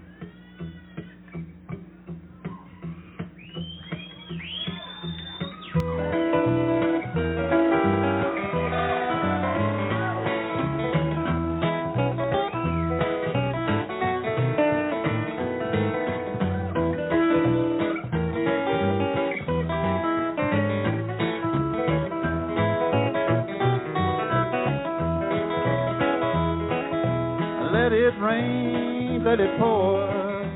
let 29.38 29.48
it 29.48 29.60
pour, 29.60 30.00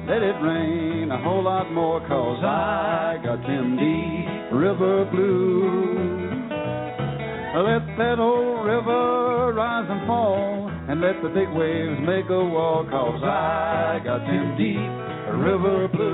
let 0.08 0.22
it 0.24 0.40
rain 0.42 1.12
a 1.12 1.22
whole 1.22 1.44
lot 1.44 1.70
more, 1.70 2.00
cause 2.08 2.42
I 2.42 3.20
got 3.22 3.42
them 3.42 3.76
deep 3.76 4.54
river 4.58 5.04
blues. 5.12 6.50
Let 7.60 7.84
that 7.98 8.20
old 8.20 8.66
river 8.66 9.54
rise 9.54 9.86
and 9.90 10.08
fall, 10.08 10.72
and 10.88 11.02
let 11.02 11.22
the 11.22 11.28
big 11.28 11.50
waves 11.50 12.00
make 12.08 12.30
a 12.30 12.40
wall, 12.40 12.88
cause 12.90 13.22
I 13.22 14.00
got 14.02 14.20
them 14.20 14.56
deep 14.56 14.78
river 15.44 15.90
blues. 15.90 16.09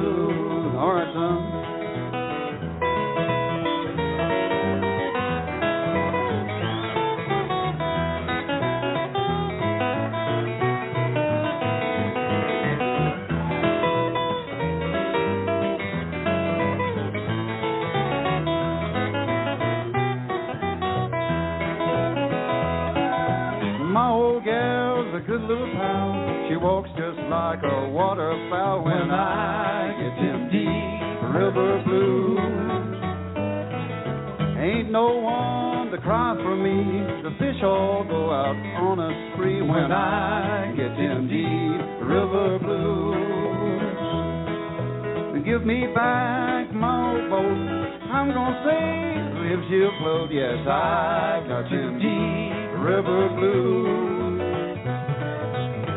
She'll 49.69 49.91
float. 49.99 50.31
Yes, 50.31 50.61
I 50.67 51.43
got 51.47 51.69
them 51.69 51.99
deep 51.99 52.83
river 52.83 53.29
blues. 53.35 54.41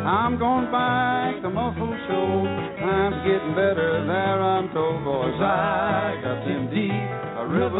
I'm 0.06 0.38
going 0.38 0.70
back 0.72 1.42
to 1.42 1.50
Muscle 1.50 1.96
Shoal. 2.08 2.44
Time's 2.80 3.20
getting 3.28 3.54
better 3.54 4.04
there, 4.06 4.40
I'm 4.42 4.72
told, 4.72 5.04
boys. 5.04 5.40
I 5.40 6.20
got 6.22 6.44
them 6.46 6.70
deep 6.72 7.18
river 7.48 7.77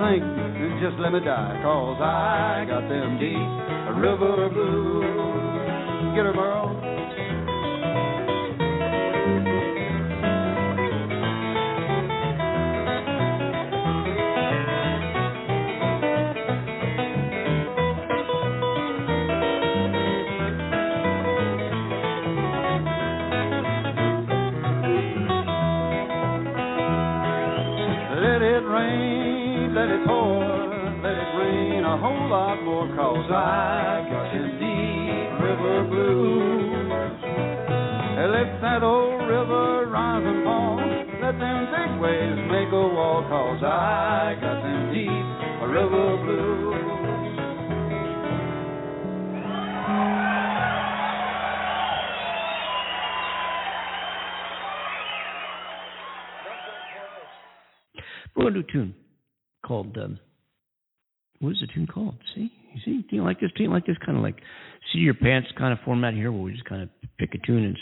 sink, 0.00 0.22
then 0.22 0.78
just 0.82 0.98
let 0.98 1.12
me 1.12 1.20
die, 1.20 1.60
cause 1.62 2.00
I 2.00 2.64
got 2.66 2.88
them 2.88 3.18
deep 3.18 3.64
river 4.00 4.50
blues. 4.50 6.14
Get 6.14 6.24
her, 6.26 6.34
Merle. 6.34 6.63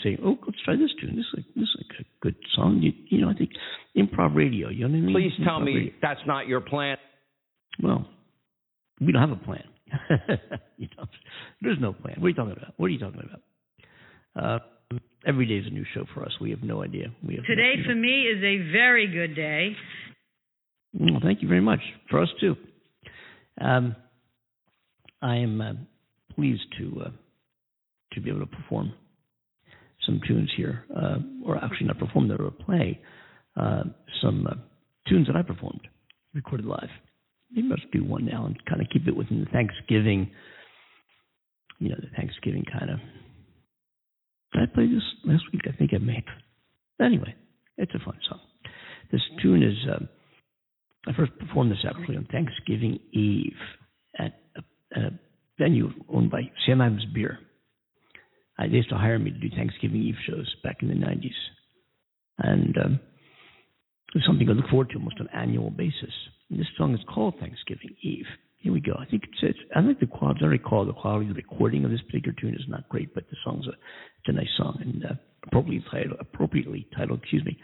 Say, 0.03 0.17
oh, 0.23 0.37
let's 0.45 0.61
try 0.63 0.75
this 0.75 0.91
tune. 0.99 1.15
This 1.15 1.25
is 1.25 1.33
like, 1.37 1.45
this 1.55 1.63
is 1.63 1.77
like 1.77 1.99
a 1.99 2.03
good 2.21 2.35
song. 2.55 2.79
You, 2.81 2.91
you 3.09 3.21
know, 3.21 3.29
I 3.29 3.33
think 3.33 3.51
improv 3.97 4.35
radio, 4.35 4.69
you 4.69 4.87
know 4.87 4.91
what 4.91 4.97
I 4.97 5.01
mean? 5.01 5.15
Please 5.15 5.45
tell 5.45 5.59
Improv 5.59 5.65
me 5.65 5.75
radio. 5.75 5.93
that's 6.01 6.19
not 6.27 6.47
your 6.47 6.61
plan. 6.61 6.97
Well, 7.81 8.07
we 9.01 9.11
don't 9.11 9.21
have 9.27 9.37
a 9.37 9.43
plan. 9.43 9.63
you 10.77 10.87
know, 10.97 11.05
there's 11.61 11.77
no 11.79 11.93
plan. 11.93 12.15
What 12.19 12.27
are 12.27 12.29
you 12.29 12.35
talking 12.35 12.51
about? 12.51 12.73
What 12.77 12.87
are 12.87 12.89
you 12.89 12.99
talking 12.99 13.21
about? 13.23 13.41
Uh, 14.35 14.97
every 15.25 15.45
day 15.45 15.55
is 15.55 15.67
a 15.67 15.73
new 15.73 15.85
show 15.93 16.05
for 16.13 16.23
us. 16.23 16.31
We 16.41 16.51
have 16.51 16.63
no 16.63 16.83
idea. 16.83 17.07
We 17.25 17.35
have 17.35 17.45
Today 17.45 17.75
no, 17.77 17.83
for 17.85 17.95
me 17.95 18.23
is 18.23 18.43
a 18.43 18.71
very 18.71 19.07
good 19.07 19.35
day. 19.35 19.75
Well, 20.93 21.19
thank 21.23 21.41
you 21.41 21.47
very 21.47 21.61
much. 21.61 21.79
For 22.09 22.21
us 22.21 22.29
too. 22.39 22.55
Um, 23.59 23.95
I 25.21 25.37
am 25.37 25.61
uh, 25.61 25.73
pleased 26.35 26.63
to 26.79 27.01
uh, 27.05 27.09
to 28.13 28.21
be 28.21 28.29
able 28.29 28.41
to 28.41 28.45
perform 28.45 28.93
some 30.05 30.21
tunes 30.27 30.51
here, 30.55 30.85
uh, 30.95 31.17
or 31.45 31.57
actually 31.57 31.87
not 31.87 31.99
perform, 31.99 32.27
them, 32.27 32.37
but 32.37 32.65
play 32.65 32.99
uh, 33.55 33.83
some 34.21 34.47
uh, 34.47 34.55
tunes 35.07 35.27
that 35.27 35.35
I 35.35 35.41
performed, 35.41 35.87
recorded 36.33 36.65
live. 36.65 36.89
Maybe 37.51 37.67
let's 37.69 37.83
do 37.91 38.03
one 38.03 38.25
now 38.25 38.45
and 38.45 38.57
kind 38.65 38.81
of 38.81 38.87
keep 38.91 39.07
it 39.07 39.15
within 39.15 39.39
the 39.39 39.49
Thanksgiving, 39.51 40.31
you 41.79 41.89
know, 41.89 41.95
the 41.99 42.15
Thanksgiving 42.15 42.65
kind 42.71 42.89
of. 42.91 42.99
Did 44.53 44.63
I 44.63 44.65
play 44.73 44.87
this 44.87 45.03
last 45.25 45.43
week? 45.51 45.61
I 45.67 45.75
think 45.75 45.91
I 45.93 45.97
may. 45.97 46.23
Anyway, 47.01 47.35
it's 47.77 47.93
a 47.93 48.03
fun 48.03 48.17
song. 48.27 48.39
This 49.11 49.21
tune 49.41 49.63
is. 49.63 49.75
Uh, 49.89 50.05
I 51.05 51.13
first 51.13 51.37
performed 51.37 51.71
this 51.71 51.85
actually 51.87 52.15
on 52.15 52.27
Thanksgiving 52.31 52.99
Eve 53.11 53.57
at 54.17 54.39
a, 54.55 54.97
at 54.97 55.03
a 55.03 55.19
venue 55.59 55.89
owned 56.11 56.31
by 56.31 56.41
Sam 56.65 56.81
Adams 56.81 57.05
Beer. 57.13 57.39
Uh, 58.57 58.63
they 58.63 58.77
used 58.77 58.89
to 58.89 58.97
hire 58.97 59.19
me 59.19 59.31
to 59.31 59.37
do 59.37 59.49
Thanksgiving 59.55 60.01
Eve 60.01 60.15
shows 60.27 60.53
back 60.63 60.77
in 60.81 60.87
the 60.89 60.93
90s. 60.93 61.31
And 62.39 62.77
um, 62.77 62.99
it 64.09 64.15
was 64.15 64.23
something 64.27 64.47
I 64.49 64.53
look 64.53 64.69
forward 64.69 64.89
to 64.91 64.97
almost 64.97 65.17
on 65.19 65.27
an 65.27 65.39
annual 65.39 65.69
basis. 65.69 66.13
And 66.49 66.59
this 66.59 66.67
song 66.77 66.93
is 66.93 67.01
called 67.11 67.35
Thanksgiving 67.39 67.95
Eve. 68.01 68.27
Here 68.57 68.71
we 68.71 68.79
go. 68.79 68.93
I 68.97 69.05
think 69.05 69.23
it's, 69.23 69.39
it's 69.41 69.59
I 69.75 69.81
like 69.81 69.99
the 69.99 70.05
quality. 70.05 70.41
I 70.43 70.47
recall 70.47 70.85
the 70.85 70.93
quality 70.93 71.29
of 71.29 71.35
the 71.35 71.41
recording 71.41 71.83
of 71.83 71.91
this 71.91 72.01
particular 72.01 72.33
tune 72.39 72.53
is 72.53 72.65
not 72.69 72.87
great, 72.87 73.13
but 73.13 73.25
the 73.29 73.35
song's 73.43 73.67
a 73.67 73.71
it's 73.71 74.27
a 74.27 74.31
nice 74.31 74.47
song 74.55 74.77
and 74.79 75.03
uh, 75.03 75.13
appropriately 75.45 75.85
titled. 75.91 76.17
Appropriately 76.21 76.87
titled, 76.95 77.19
excuse 77.21 77.43
me, 77.43 77.59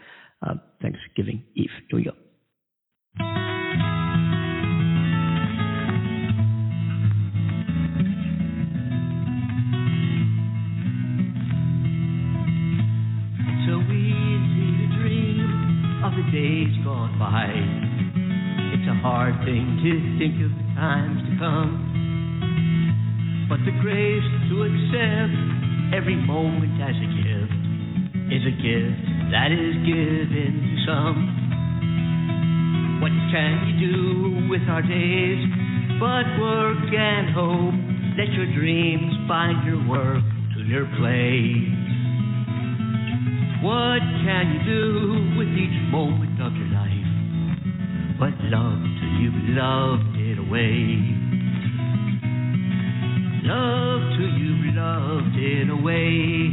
uh, 0.46 0.54
Thanksgiving 0.82 1.42
Eve. 1.54 1.70
Here 1.88 1.98
we 1.98 2.04
go. 2.04 3.49
By. 17.20 17.52
It's 17.52 18.88
a 18.88 18.96
hard 19.04 19.36
thing 19.44 19.76
to 19.84 19.92
think 20.16 20.40
of 20.40 20.48
the 20.56 20.66
times 20.72 21.20
to 21.28 21.36
come. 21.36 21.84
But 23.44 23.60
the 23.68 23.76
grace 23.84 24.24
to 24.48 24.64
accept 24.64 25.36
every 25.92 26.16
moment 26.16 26.80
as 26.80 26.96
a 26.96 27.08
gift 27.20 27.60
is 28.32 28.40
a 28.48 28.56
gift 28.56 29.04
that 29.36 29.52
is 29.52 29.76
given 29.84 30.64
to 30.64 30.76
some. 30.88 31.20
What 33.04 33.12
can 33.28 33.68
you 33.68 33.76
do 33.84 34.48
with 34.48 34.64
our 34.72 34.80
days 34.80 35.44
but 36.00 36.24
work 36.40 36.88
and 36.88 37.36
hope? 37.36 37.76
Let 38.16 38.32
your 38.32 38.48
dreams 38.56 39.12
find 39.28 39.60
your 39.68 39.84
work 39.84 40.24
to 40.56 40.60
your 40.64 40.88
play. 40.96 41.68
What 43.60 44.00
can 44.24 44.56
you 44.56 44.64
do 44.64 45.36
with 45.36 45.52
each 45.52 45.76
moment 45.92 46.40
of 46.40 46.56
your? 46.56 46.69
But 48.20 48.34
love 48.52 48.78
till 49.00 49.08
you've 49.18 49.56
loved 49.56 50.14
it 50.14 50.38
away. 50.38 51.16
Love 53.48 54.00
till 54.12 54.28
you've 54.36 54.74
loved 54.74 55.36
it 55.38 55.70
away. 55.70 56.52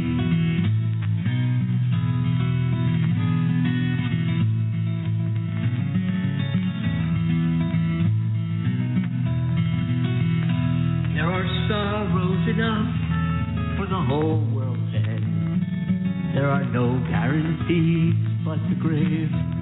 There 11.12 11.28
are 11.28 11.46
sorrows 11.68 12.48
enough 12.48 13.76
for 13.76 13.86
the 13.86 14.02
whole 14.08 14.42
world's 14.54 14.94
end. 14.94 16.34
There 16.34 16.48
are 16.48 16.64
no 16.64 16.98
guarantees 17.10 18.14
but 18.42 18.56
the 18.70 18.76
grave. 18.80 19.57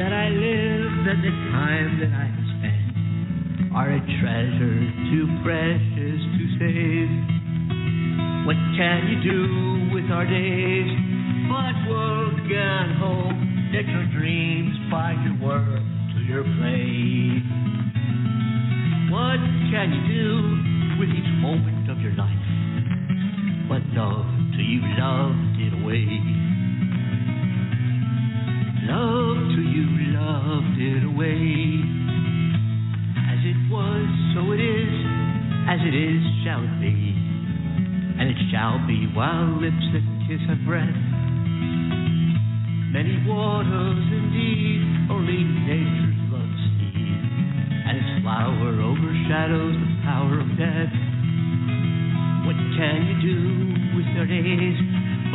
That 0.00 0.14
I 0.14 0.32
lived 0.32 1.04
and 1.12 1.20
the 1.20 1.34
time 1.52 2.00
that 2.00 2.08
I 2.08 2.32
spent 2.56 3.76
are 3.76 3.92
a 3.92 4.00
treasure 4.00 4.80
too 5.12 5.28
precious 5.44 6.20
to 6.24 6.44
save. 6.56 7.12
What 8.48 8.56
can 8.80 9.12
you 9.12 9.20
do 9.20 9.92
with 9.92 10.08
our 10.08 10.24
days 10.24 10.88
but 11.52 11.76
work 11.92 12.48
and 12.48 12.96
hope? 12.96 13.44
Let 13.76 13.84
your 13.92 14.08
dreams 14.16 14.72
find 14.88 15.20
your 15.20 15.36
work 15.36 15.84
to 15.84 16.18
your 16.24 16.44
play. 16.56 17.44
What 19.12 19.36
can 19.68 19.92
you 19.92 20.02
do 20.08 20.96
with 20.96 21.12
each 21.12 21.28
moment 21.44 21.92
of 21.92 22.00
your 22.00 22.16
life? 22.16 22.48
But 23.68 23.84
love 23.92 24.24
till 24.56 24.64
you 24.64 24.80
loved 24.96 25.60
it 25.60 25.76
away. 25.84 26.08
Love 28.88 29.19
loved 30.30 30.78
it 30.78 31.02
away. 31.02 31.42
As 33.18 33.40
it 33.42 33.58
was, 33.66 34.06
so 34.34 34.54
it 34.54 34.62
is. 34.62 34.94
As 35.66 35.80
it 35.82 35.94
is, 35.94 36.22
shall 36.46 36.62
it 36.62 36.76
be. 36.78 37.18
And 38.14 38.30
it 38.30 38.38
shall 38.54 38.78
be 38.86 39.10
while 39.10 39.58
lips 39.58 39.82
that 39.90 40.06
kiss 40.30 40.38
have 40.46 40.62
breath. 40.66 41.02
Many 42.94 43.18
waters 43.26 44.06
indeed, 44.06 45.10
only 45.10 45.42
nature's 45.66 46.20
love 46.30 46.54
seed. 46.78 46.94
And 47.90 47.94
its 47.98 48.12
flower 48.22 48.70
overshadows 48.86 49.74
the 49.82 49.90
power 50.06 50.38
of 50.38 50.48
death. 50.54 50.94
What 52.46 52.58
can 52.78 52.98
you 53.02 53.16
do 53.18 53.38
with 53.98 54.06
your 54.14 54.26
days 54.30 54.78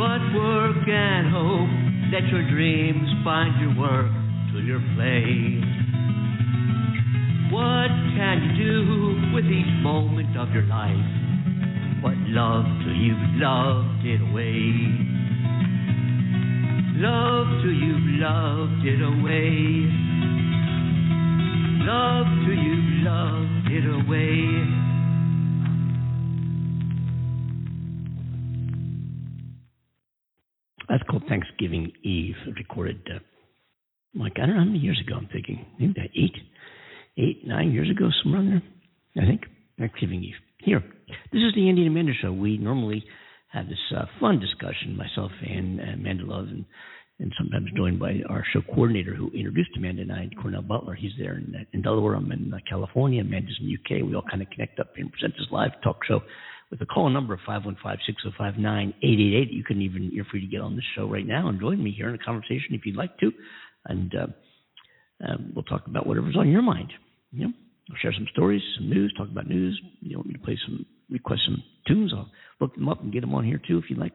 but 0.00 0.24
work 0.32 0.88
and 0.88 1.28
hope? 1.28 1.72
Let 2.16 2.24
your 2.32 2.48
dreams 2.48 3.08
find 3.24 3.52
your 3.60 3.76
work 3.76 4.15
to 4.56 4.62
your 4.62 4.80
play. 4.94 5.60
What 7.52 7.90
can 8.16 8.56
you 8.56 8.64
do 8.64 9.34
with 9.34 9.44
each 9.44 9.82
moment 9.82 10.36
of 10.36 10.50
your 10.52 10.64
life 10.64 10.96
but 12.02 12.14
love 12.32 12.64
till 12.82 12.94
you've 12.94 13.36
loved 13.36 14.04
it 14.04 14.20
away? 14.22 14.72
Love 16.96 17.46
till 17.60 17.72
you've 17.72 18.20
loved 18.20 18.84
it 18.86 19.02
away. 19.02 19.92
Love 21.84 22.26
till 22.46 22.56
you've 22.56 23.04
loved 23.04 23.68
it 23.70 23.84
away. 23.84 24.86
That's 30.88 31.02
called 31.10 31.24
Thanksgiving 31.28 31.92
Eve, 32.02 32.36
recorded 32.56 33.00
uh, 33.14 33.18
like 34.16 34.34
I 34.36 34.46
don't 34.46 34.56
know 34.56 34.60
how 34.60 34.64
many 34.64 34.78
years 34.78 35.00
ago. 35.04 35.16
I'm 35.16 35.28
thinking 35.32 35.64
maybe 35.78 35.92
about 35.92 36.10
eight, 36.16 36.34
eight, 37.18 37.46
nine 37.46 37.72
years 37.72 37.90
ago, 37.90 38.08
somewhere 38.22 38.40
around 38.40 38.62
there. 39.14 39.24
I 39.24 39.26
think 39.26 39.42
Thanksgiving 39.78 40.24
Eve. 40.24 40.34
Here, 40.58 40.82
this 41.32 41.42
is 41.42 41.54
the 41.54 41.68
Andy 41.68 41.82
and 41.82 41.90
Amanda 41.90 42.12
show. 42.20 42.32
We 42.32 42.58
normally 42.58 43.04
have 43.48 43.68
this 43.68 43.78
uh, 43.96 44.06
fun 44.20 44.40
discussion, 44.40 44.96
myself 44.96 45.30
and 45.46 45.80
Amanda 45.80 46.24
Love, 46.24 46.46
and 46.48 46.64
and 47.18 47.32
sometimes 47.38 47.70
joined 47.74 47.98
by 47.98 48.20
our 48.28 48.44
show 48.52 48.60
coordinator 48.60 49.14
who 49.14 49.30
introduced 49.30 49.70
Amanda 49.76 50.02
and 50.02 50.12
I, 50.12 50.28
Cornell 50.40 50.60
Butler. 50.60 50.94
He's 50.94 51.12
there 51.18 51.38
in, 51.38 51.54
in 51.72 51.80
Delaware. 51.80 52.14
I'm 52.14 52.30
in 52.30 52.52
uh, 52.52 52.58
California. 52.68 53.22
Amanda's 53.22 53.56
in 53.58 53.68
the 53.68 53.74
UK. 53.74 54.02
We 54.06 54.14
all 54.14 54.20
kind 54.28 54.42
of 54.42 54.50
connect 54.50 54.78
up 54.80 54.92
and 54.96 55.10
present 55.10 55.32
this 55.38 55.46
live 55.50 55.70
talk 55.82 56.04
show 56.06 56.20
with 56.70 56.82
a 56.82 56.86
call 56.86 57.08
number 57.08 57.32
of 57.32 57.40
515-605-9888. 57.48 59.50
You 59.50 59.64
can 59.64 59.80
even, 59.80 60.10
you're 60.12 60.26
free 60.26 60.40
to 60.40 60.46
get 60.46 60.60
on 60.60 60.76
this 60.76 60.84
show 60.94 61.08
right 61.08 61.26
now 61.26 61.48
and 61.48 61.60
join 61.60 61.82
me 61.82 61.92
here 61.96 62.08
in 62.08 62.14
a 62.14 62.18
conversation 62.18 62.74
if 62.74 62.84
you'd 62.84 62.96
like 62.96 63.16
to. 63.18 63.32
And 63.86 64.14
uh, 64.14 64.26
uh, 65.24 65.36
we'll 65.54 65.64
talk 65.64 65.86
about 65.86 66.06
whatever's 66.06 66.36
on 66.36 66.50
your 66.50 66.62
mind. 66.62 66.92
You 67.32 67.46
know, 67.46 67.52
I'll 67.90 67.96
share 68.00 68.12
some 68.12 68.26
stories, 68.32 68.62
some 68.76 68.90
news, 68.90 69.14
talk 69.16 69.28
about 69.28 69.48
news. 69.48 69.80
You 70.00 70.18
want 70.18 70.28
me 70.28 70.34
to 70.34 70.40
play 70.40 70.58
some, 70.66 70.84
request 71.10 71.42
some 71.46 71.62
tunes? 71.86 72.12
I'll 72.14 72.30
look 72.60 72.74
them 72.74 72.88
up 72.88 73.02
and 73.02 73.12
get 73.12 73.20
them 73.20 73.34
on 73.34 73.44
here 73.44 73.60
too 73.66 73.78
if 73.78 73.84
you'd 73.88 73.98
like. 73.98 74.14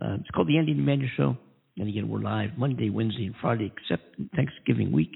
Uh, 0.00 0.14
it's 0.20 0.30
called 0.30 0.48
the 0.48 0.58
Andy 0.58 0.72
and 0.72 0.80
Amanda 0.80 1.06
Show. 1.16 1.36
And 1.78 1.88
again, 1.88 2.08
we're 2.08 2.20
live 2.20 2.50
Monday, 2.58 2.90
Wednesday, 2.90 3.26
and 3.26 3.34
Friday, 3.40 3.72
except 3.76 4.16
Thanksgiving 4.36 4.92
week. 4.92 5.12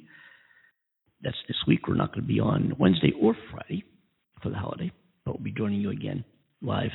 That's 1.22 1.36
this 1.48 1.56
week. 1.66 1.86
We're 1.86 1.94
not 1.94 2.14
going 2.14 2.22
to 2.22 2.28
be 2.28 2.40
on 2.40 2.74
Wednesday 2.78 3.12
or 3.20 3.36
Friday 3.50 3.84
for 4.42 4.50
the 4.50 4.56
holiday, 4.56 4.90
but 5.24 5.34
we'll 5.34 5.44
be 5.44 5.52
joining 5.52 5.80
you 5.80 5.90
again 5.90 6.24
live 6.62 6.90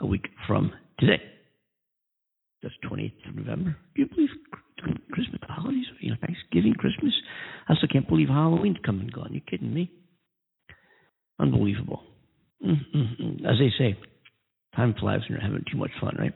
a 0.00 0.06
week 0.06 0.26
from 0.46 0.72
today. 0.98 1.22
That's 2.62 2.74
28th 2.90 3.28
of 3.28 3.36
November. 3.36 3.76
Do 3.94 4.02
you 4.02 4.08
believe 4.08 4.30
Christmas 5.12 5.40
the 5.40 5.52
holidays? 5.52 5.86
You 6.00 6.10
know, 6.10 6.16
Thanksgiving, 6.20 6.74
Christmas. 6.74 7.12
I 7.68 7.74
still 7.76 7.88
can't 7.92 8.08
believe 8.08 8.28
Halloween's 8.28 8.76
come 8.84 9.00
and 9.00 9.12
gone. 9.12 9.32
You 9.32 9.40
kidding 9.40 9.72
me? 9.72 9.90
Unbelievable. 11.38 12.02
Mm-mm-mm. 12.64 13.44
As 13.46 13.58
they 13.58 13.70
say, 13.78 13.98
time 14.74 14.94
flies 14.98 15.20
when 15.20 15.38
you're 15.38 15.40
having 15.40 15.64
too 15.70 15.78
much 15.78 15.90
fun, 16.00 16.16
right? 16.18 16.34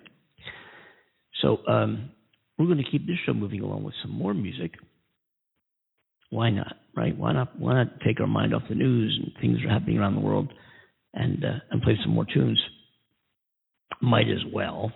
So 1.42 1.58
um, 1.66 2.10
we're 2.58 2.66
going 2.66 2.82
to 2.82 2.90
keep 2.90 3.06
this 3.06 3.16
show 3.24 3.32
moving 3.32 3.60
along 3.60 3.84
with 3.84 3.94
some 4.02 4.12
more 4.12 4.34
music. 4.34 4.72
Why 6.30 6.50
not, 6.50 6.76
right? 6.94 7.16
Why 7.16 7.32
not? 7.32 7.58
Why 7.58 7.74
not 7.74 8.00
take 8.06 8.20
our 8.20 8.26
mind 8.26 8.54
off 8.54 8.62
the 8.68 8.74
news 8.74 9.18
and 9.20 9.32
things 9.40 9.58
that 9.58 9.68
are 9.68 9.72
happening 9.72 9.98
around 9.98 10.14
the 10.14 10.20
world, 10.20 10.52
and 11.12 11.44
uh, 11.44 11.58
and 11.70 11.82
play 11.82 11.98
some 12.02 12.14
more 12.14 12.26
tunes? 12.32 12.60
Might 14.00 14.28
as 14.28 14.44
well. 14.52 14.92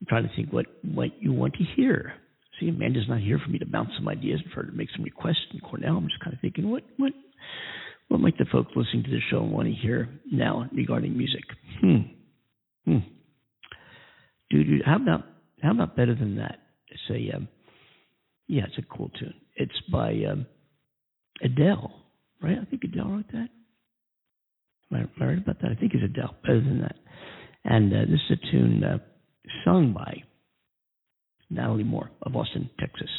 I'm 0.00 0.06
trying 0.08 0.28
to 0.28 0.34
think 0.34 0.52
what 0.52 0.66
what 0.82 1.10
you 1.20 1.32
want 1.32 1.54
to 1.54 1.64
hear. 1.76 2.14
See, 2.58 2.68
Amanda's 2.68 3.08
not 3.08 3.20
here 3.20 3.40
for 3.44 3.50
me 3.50 3.58
to 3.58 3.66
bounce 3.66 3.90
some 3.96 4.08
ideas 4.08 4.40
and 4.42 4.52
for 4.52 4.62
her 4.62 4.70
to 4.70 4.76
make 4.76 4.88
some 4.94 5.04
requests. 5.04 5.46
And 5.50 5.62
Cornell, 5.62 5.96
I'm 5.96 6.08
just 6.08 6.20
kind 6.20 6.34
of 6.34 6.40
thinking, 6.40 6.70
what 6.70 6.84
what 6.96 7.12
what 8.08 8.20
might 8.20 8.38
the 8.38 8.44
folks 8.50 8.72
listening 8.76 9.04
to 9.04 9.10
the 9.10 9.20
show 9.30 9.42
want 9.42 9.68
to 9.68 9.74
hear 9.74 10.08
now 10.30 10.68
regarding 10.72 11.16
music? 11.16 11.44
Hmm. 11.80 11.96
Hmm. 12.84 12.98
Dude, 14.50 14.82
how 14.84 14.96
about 14.96 15.24
how 15.62 15.72
about 15.72 15.96
better 15.96 16.14
than 16.14 16.36
that? 16.36 16.58
A 17.10 17.36
um, 17.36 17.48
yeah, 18.46 18.62
it's 18.66 18.78
a 18.78 18.96
cool 18.96 19.10
tune. 19.18 19.34
It's 19.56 19.72
by 19.90 20.12
um, 20.30 20.46
Adele, 21.42 21.92
right? 22.40 22.58
I 22.60 22.64
think 22.66 22.84
Adele 22.84 23.08
wrote 23.08 23.32
that. 23.32 23.48
Am 24.90 24.92
I, 24.92 24.98
am 25.00 25.10
I 25.20 25.24
right 25.24 25.38
about 25.38 25.60
that? 25.60 25.70
I 25.70 25.74
think 25.74 25.92
it's 25.94 26.04
Adele. 26.04 26.36
Better 26.42 26.60
than 26.60 26.82
that. 26.82 26.96
And 27.64 27.92
uh, 27.92 28.00
this 28.08 28.20
is 28.30 28.38
a 28.38 28.52
tune 28.52 28.84
uh, 28.84 28.98
sung 29.64 29.92
by 29.92 30.22
Natalie 31.54 31.84
Moore 31.84 32.10
of 32.22 32.36
Austin, 32.36 32.68
Texas. 32.78 33.10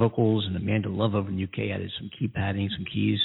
Vocals, 0.00 0.46
and 0.46 0.56
Amanda 0.56 0.88
Love 0.88 1.14
over 1.14 1.28
in 1.28 1.36
the 1.36 1.44
UK 1.44 1.70
added 1.74 1.92
some 1.98 2.10
key 2.18 2.26
padding, 2.26 2.68
some 2.74 2.86
keys, 2.92 3.18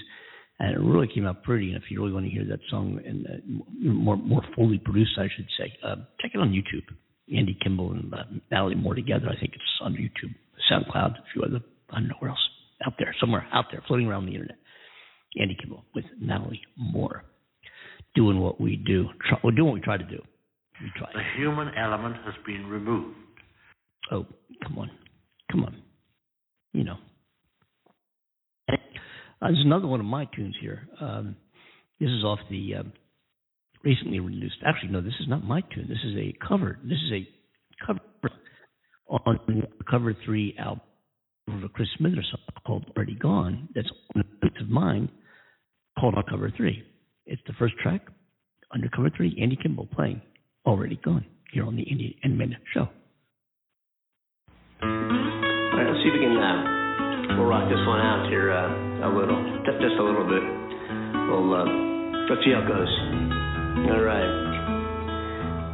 and 0.59 0.75
it 0.75 0.79
really 0.79 1.07
came 1.13 1.25
out 1.25 1.43
pretty. 1.43 1.73
And 1.73 1.81
if 1.81 1.89
you 1.89 1.99
really 1.99 2.13
want 2.13 2.25
to 2.25 2.31
hear 2.31 2.45
that 2.45 2.59
song 2.69 2.99
and 3.05 3.25
uh, 3.25 3.89
more 3.91 4.17
more 4.17 4.41
fully 4.55 4.77
produced, 4.77 5.17
I 5.17 5.27
should 5.35 5.47
say, 5.57 5.73
uh, 5.83 5.95
check 6.21 6.31
it 6.33 6.39
on 6.39 6.51
YouTube. 6.51 6.85
Andy 7.35 7.57
Kimbel 7.61 7.91
and 7.91 8.13
uh, 8.13 8.17
Natalie 8.51 8.75
Moore 8.75 8.93
together. 8.93 9.27
I 9.27 9.39
think 9.39 9.53
it's 9.55 9.63
on 9.81 9.93
YouTube, 9.93 10.35
SoundCloud, 10.71 11.11
a 11.11 11.23
few 11.33 11.41
other. 11.41 11.59
I 11.89 11.99
don't 11.99 12.07
know 12.07 12.15
where 12.19 12.29
else 12.29 12.49
out 12.85 12.93
there, 12.99 13.15
somewhere 13.19 13.47
out 13.53 13.65
there, 13.71 13.83
floating 13.87 14.07
around 14.07 14.25
the 14.25 14.33
internet. 14.33 14.57
Andy 15.39 15.57
Kimbel 15.59 15.83
with 15.93 16.05
Natalie 16.19 16.61
Moore, 16.77 17.23
doing 18.15 18.39
what 18.39 18.61
we 18.61 18.75
do. 18.75 19.07
Try, 19.27 19.39
we're 19.43 19.51
doing 19.51 19.67
what 19.67 19.75
we 19.75 19.81
try 19.81 19.97
to 19.97 20.03
do. 20.03 20.21
We 20.81 20.91
try. 20.97 21.09
The 21.13 21.23
human 21.37 21.69
element 21.77 22.15
has 22.25 22.33
been 22.45 22.67
removed. 22.67 23.17
Oh, 24.11 24.25
come 24.63 24.77
on, 24.77 24.91
come 25.51 25.63
on. 25.63 25.81
You 26.75 26.83
know. 26.83 26.97
Uh, 28.69 28.75
there's 29.41 29.63
another 29.65 29.87
one 29.87 29.99
of 29.99 30.05
my 30.05 30.25
tunes 30.35 30.55
here. 30.59 30.87
Um, 30.99 31.35
this 31.99 32.09
is 32.09 32.23
off 32.23 32.39
the 32.49 32.75
um, 32.75 32.93
recently 33.83 34.19
released. 34.19 34.55
Actually, 34.65 34.91
no, 34.91 35.01
this 35.01 35.13
is 35.19 35.27
not 35.27 35.43
my 35.43 35.61
tune. 35.61 35.87
This 35.87 36.03
is 36.03 36.17
a 36.17 36.33
cover. 36.45 36.79
This 36.83 36.97
is 37.05 37.11
a 37.13 37.27
cover 37.85 37.99
on 39.07 39.39
cover 39.89 40.15
three 40.25 40.55
album 40.59 40.81
of 41.47 41.63
a 41.63 41.69
Chris 41.69 41.87
Smither's 41.97 42.27
song 42.31 42.41
called 42.65 42.85
"Already 42.95 43.15
Gone." 43.15 43.69
That's 43.73 43.89
of 44.59 44.69
mine 44.69 45.09
called 45.99 46.15
on 46.15 46.23
cover 46.29 46.51
three. 46.55 46.83
It's 47.25 47.41
the 47.47 47.53
first 47.57 47.75
track 47.81 48.01
Undercover 48.73 49.09
Three. 49.15 49.37
Andy 49.41 49.57
Kimbel 49.61 49.87
playing 49.93 50.21
"Already 50.65 50.99
Gone" 51.03 51.25
here 51.51 51.65
on 51.65 51.75
the 51.75 51.89
Andy 51.89 52.17
and 52.23 52.33
Amanda 52.33 52.57
Show. 52.73 52.89
See 56.05 56.09
if 56.09 56.13
we 56.13 56.21
can. 56.21 56.37
Uh, 56.37 57.33
we'll 57.35 57.47
rock 57.47 57.67
this 57.67 57.81
one 57.87 57.99
out 57.99 58.29
here 58.29 58.53
uh, 58.53 59.07
a 59.07 59.09
little, 59.09 59.41
just, 59.65 59.81
just 59.81 59.97
a 59.97 60.03
little 60.03 60.21
bit. 60.29 60.43
We'll 61.33 61.49
uh, 61.49 61.65
let's 62.29 62.45
see 62.45 62.53
how 62.53 62.61
it 62.61 62.67
goes. 62.69 62.93
All 63.89 64.05
right, 64.05 64.29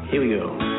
here 0.09 0.21
we 0.23 0.29
go. 0.29 0.71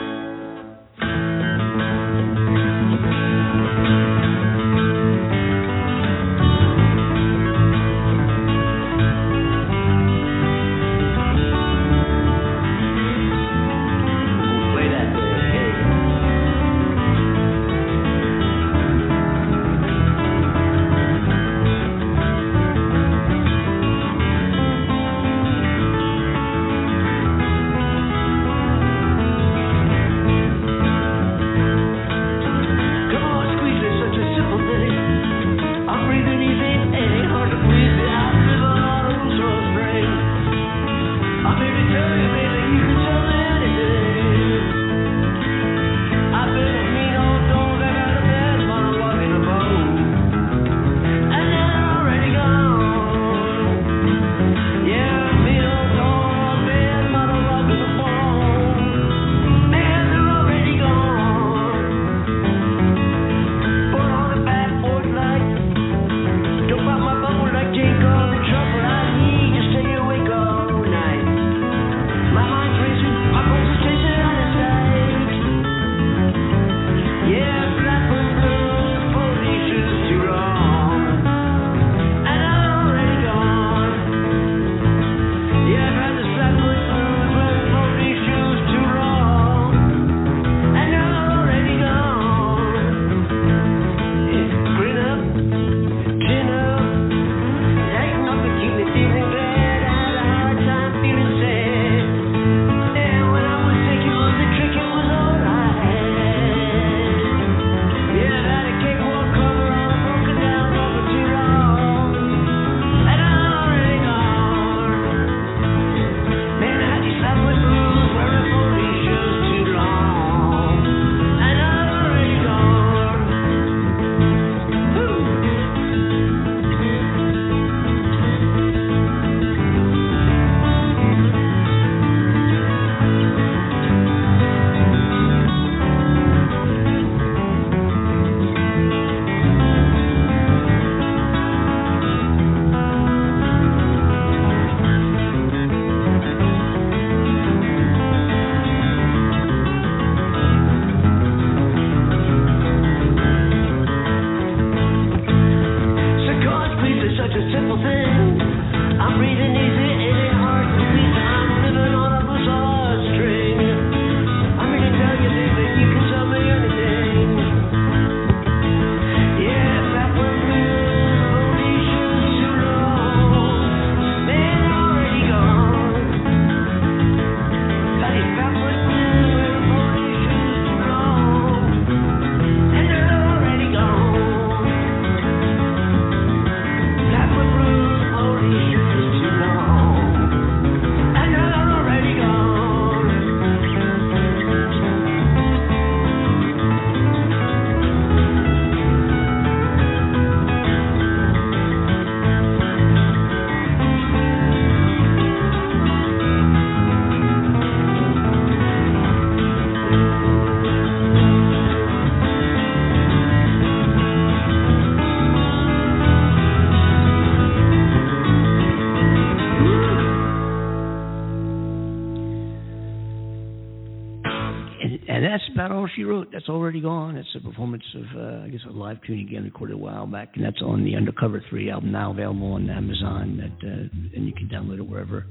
Wrote. 226.04 226.28
That's 226.32 226.48
already 226.48 226.80
gone. 226.80 227.16
It's 227.16 227.28
a 227.36 227.40
performance 227.40 227.84
of, 227.94 228.04
uh, 228.16 228.44
I 228.44 228.48
guess, 228.48 228.60
a 228.68 228.72
live 228.72 228.98
tune 229.06 229.20
again 229.20 229.44
recorded 229.44 229.74
a 229.74 229.78
while 229.78 230.06
back, 230.06 230.30
and 230.34 230.44
that's 230.44 230.60
on 230.62 230.84
the 230.84 230.96
Undercover 230.96 231.42
Three 231.48 231.70
album 231.70 231.92
now 231.92 232.10
available 232.12 232.52
on 232.52 232.68
Amazon. 232.68 233.36
That 233.36 233.66
uh, 233.66 234.16
and 234.16 234.26
you 234.26 234.32
can 234.32 234.48
download 234.48 234.78
it 234.78 234.88
wherever, 234.88 235.26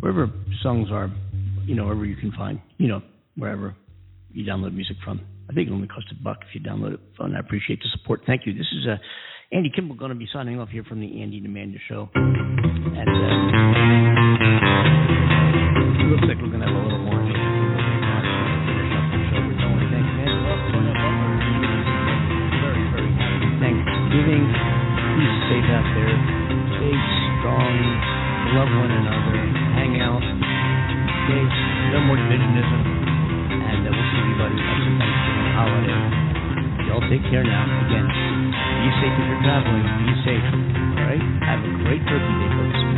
wherever 0.00 0.30
songs 0.62 0.88
are, 0.90 1.10
you 1.64 1.74
know, 1.74 1.84
wherever 1.84 2.04
you 2.04 2.16
can 2.16 2.32
find, 2.32 2.60
you 2.78 2.88
know, 2.88 3.02
wherever 3.36 3.74
you 4.32 4.44
download 4.44 4.74
music 4.74 4.96
from. 5.04 5.20
I 5.48 5.52
think 5.52 5.68
it 5.68 5.72
only 5.72 5.88
costs 5.88 6.10
a 6.10 6.22
buck 6.22 6.38
if 6.48 6.54
you 6.54 6.60
download 6.60 6.94
it. 6.94 7.00
And 7.18 7.36
I 7.36 7.40
appreciate 7.40 7.80
the 7.80 7.88
support. 7.98 8.22
Thank 8.26 8.46
you. 8.46 8.52
This 8.54 8.66
is 8.72 8.86
uh, 8.88 8.96
Andy 9.52 9.70
Kimbel 9.74 9.96
going 9.96 10.10
to 10.10 10.16
be 10.16 10.26
signing 10.32 10.58
off 10.58 10.70
here 10.70 10.84
from 10.84 11.00
the 11.00 11.22
Andy 11.22 11.38
and 11.38 11.46
Amanda 11.46 11.78
Show. 11.88 12.08
Uh, 12.14 12.20
looks 16.10 16.24
like 16.28 16.38
we're 16.40 16.48
going 16.48 16.60
to 16.60 16.66
have 16.66 16.74
a 16.74 16.82
little 16.82 16.98
more. 16.98 17.13
Love 28.54 28.70
one 28.70 28.86
another. 28.86 29.34
Hang 29.74 29.98
out. 29.98 30.22
Okay. 30.22 31.42
No 31.90 32.06
more 32.06 32.14
divisionism. 32.14 32.80
And 33.50 33.82
uh, 33.82 33.90
we'll 33.90 34.08
see 34.14 34.20
everybody 34.22 34.54
next 34.54 34.94
Thanksgiving 34.94 35.50
holiday. 35.58 36.00
Y'all 36.86 37.02
take 37.10 37.24
care 37.34 37.42
now. 37.42 37.66
Again, 37.66 38.06
be 38.06 38.90
safe 39.02 39.10
if 39.10 39.26
you're 39.26 39.42
traveling. 39.42 39.82
Be 40.06 40.14
safe. 40.22 40.46
All 40.46 41.02
right? 41.02 41.24
Have 41.42 41.66
a 41.66 41.72
great 41.82 42.02
turkey 42.06 42.34
day, 42.38 42.50
folks. 42.54 42.93